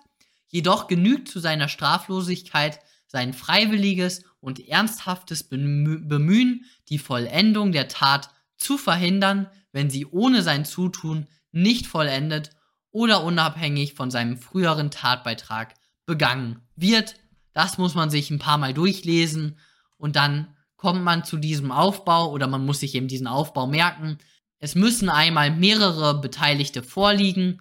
jedoch 0.54 0.88
genügt 0.88 1.28
zu 1.28 1.40
seiner 1.40 1.68
Straflosigkeit 1.68 2.80
sein 3.08 3.34
freiwilliges 3.34 4.24
und 4.40 4.68
ernsthaftes 4.68 5.44
Bemühen, 5.50 6.66
die 6.90 7.00
Vollendung 7.00 7.72
der 7.72 7.88
Tat 7.88 8.30
zu 8.56 8.78
verhindern, 8.78 9.48
wenn 9.72 9.90
sie 9.90 10.06
ohne 10.06 10.44
sein 10.44 10.64
Zutun 10.64 11.28
nicht 11.52 11.88
vollendet 11.88 12.52
oder 12.92 13.24
unabhängig 13.24 13.96
von 13.96 14.12
seinem 14.12 14.38
früheren 14.38 14.92
Tatbeitrag 14.92 15.74
begangen 16.06 16.62
wird. 16.76 17.16
Das 17.54 17.80
muss 17.80 17.96
man 17.96 18.12
sich 18.12 18.30
ein 18.30 18.40
paar 18.40 18.60
Mal 18.60 18.76
durchlesen 18.76 19.58
und 19.98 20.16
dann 20.16 20.56
kommt 20.78 21.04
man 21.04 21.24
zu 21.24 21.38
diesem 21.38 21.72
Aufbau 21.72 22.32
oder 22.32 22.46
man 22.46 22.64
muss 22.64 22.82
sich 22.82 22.94
eben 22.94 23.08
diesen 23.08 23.28
Aufbau 23.28 23.66
merken. 23.66 24.20
Es 24.60 24.76
müssen 24.76 25.10
einmal 25.10 25.50
mehrere 25.50 26.22
Beteiligte 26.22 26.84
vorliegen, 26.84 27.60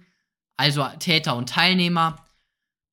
also 0.57 0.85
Täter 0.99 1.35
und 1.35 1.49
Teilnehmer. 1.49 2.23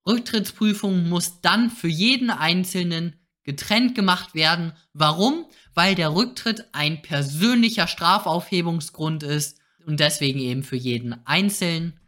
Rücktrittsprüfung 0.07 1.09
muss 1.09 1.41
dann 1.41 1.71
für 1.71 1.89
jeden 1.89 2.31
Einzelnen 2.31 3.17
getrennt 3.43 3.95
gemacht 3.95 4.35
werden. 4.35 4.73
Warum? 4.93 5.47
Weil 5.75 5.95
der 5.95 6.15
Rücktritt 6.15 6.67
ein 6.73 7.03
persönlicher 7.03 7.87
Strafaufhebungsgrund 7.87 9.23
ist 9.23 9.59
und 9.87 10.01
deswegen 10.01 10.41
eben 10.41 10.63
für 10.63 10.77
jeden 10.77 11.27
Einzelnen. 11.27 11.99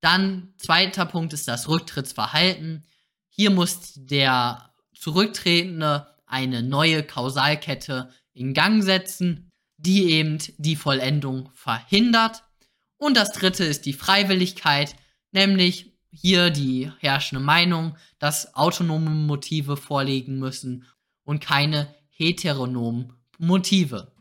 Dann 0.00 0.54
zweiter 0.56 1.06
Punkt 1.06 1.32
ist 1.32 1.48
das 1.48 1.68
Rücktrittsverhalten. 1.68 2.84
Hier 3.28 3.50
muss 3.50 3.92
der 3.96 4.72
Zurücktretende 4.94 6.06
eine 6.26 6.62
neue 6.62 7.02
Kausalkette 7.02 8.10
in 8.32 8.54
Gang 8.54 8.82
setzen, 8.82 9.50
die 9.76 10.10
eben 10.12 10.38
die 10.58 10.76
Vollendung 10.76 11.50
verhindert. 11.54 12.44
Und 12.96 13.16
das 13.16 13.32
dritte 13.32 13.64
ist 13.64 13.86
die 13.86 13.92
Freiwilligkeit, 13.92 14.94
nämlich 15.32 15.97
hier 16.10 16.50
die 16.50 16.90
herrschende 17.00 17.44
Meinung, 17.44 17.96
dass 18.18 18.54
autonome 18.54 19.10
Motive 19.10 19.76
vorliegen 19.76 20.38
müssen 20.38 20.86
und 21.24 21.40
keine 21.40 21.94
heteronomen 22.10 23.12
Motive. 23.38 24.12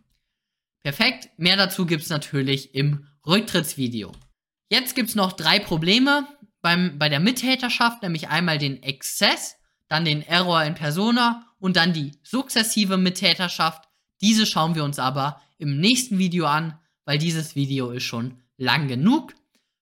Perfekt, 0.84 1.30
mehr 1.38 1.58
dazu 1.58 1.86
gibt 1.86 2.04
es 2.04 2.10
natürlich 2.10 2.76
im 2.76 3.08
Rücktrittsvideo. 3.26 4.12
Jetzt 4.69 4.95
gibt 4.95 5.10
es 5.10 5.15
noch 5.15 5.34
drei 5.34 5.60
Probleme 5.60 6.28
beim, 6.62 7.00
bei 7.00 7.10
der 7.10 7.19
Mittäterschaft, 7.19 8.04
nämlich 8.04 8.28
einmal 8.30 8.58
den 8.58 8.84
Exzess, 8.84 9.56
dann 9.88 10.06
den 10.06 10.21
Error 10.21 10.63
in 10.63 10.76
Persona 10.76 11.45
und 11.60 11.78
dann 11.78 11.93
die 11.93 12.12
sukzessive 12.23 12.97
Mittäterschaft. 12.97 13.88
Diese 14.21 14.45
schauen 14.45 14.76
wir 14.76 14.84
uns 14.84 15.00
aber 15.00 15.41
im 15.58 15.80
nächsten 15.80 16.17
Video 16.17 16.45
an, 16.45 16.78
weil 17.06 17.17
dieses 17.17 17.56
Video 17.56 17.91
ist 17.91 18.04
schon 18.04 18.41
lang 18.58 18.88
genug. 18.88 19.34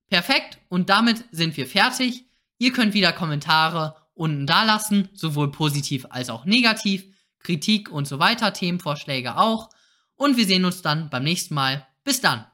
Perfekt, 0.10 0.60
und 0.70 0.89
damit 0.89 1.26
sind 1.32 1.58
wir 1.58 1.68
fertig. 1.68 2.26
Ihr 2.58 2.72
könnt 2.72 2.94
wieder 2.94 3.12
Kommentare 3.12 3.96
unten 4.13 4.48
da 4.48 4.63
lassen, 4.63 5.10
sowohl 5.13 5.52
positiv 5.52 6.06
als 6.10 6.30
auch 6.30 6.46
negativ, 6.46 7.06
Kritik 7.39 7.91
und 7.91 8.08
so 8.08 8.20
weiter, 8.20 8.54
Themenvorschläge 8.54 9.38
auch. 9.38 9.70
Und 10.15 10.38
wir 10.38 10.46
sehen 10.46 10.65
uns 10.65 10.82
dann 10.82 11.10
beim 11.10 11.24
nächsten 11.24 11.54
Mal. 11.54 11.86
Bis 12.04 12.22
dann. 12.22 12.46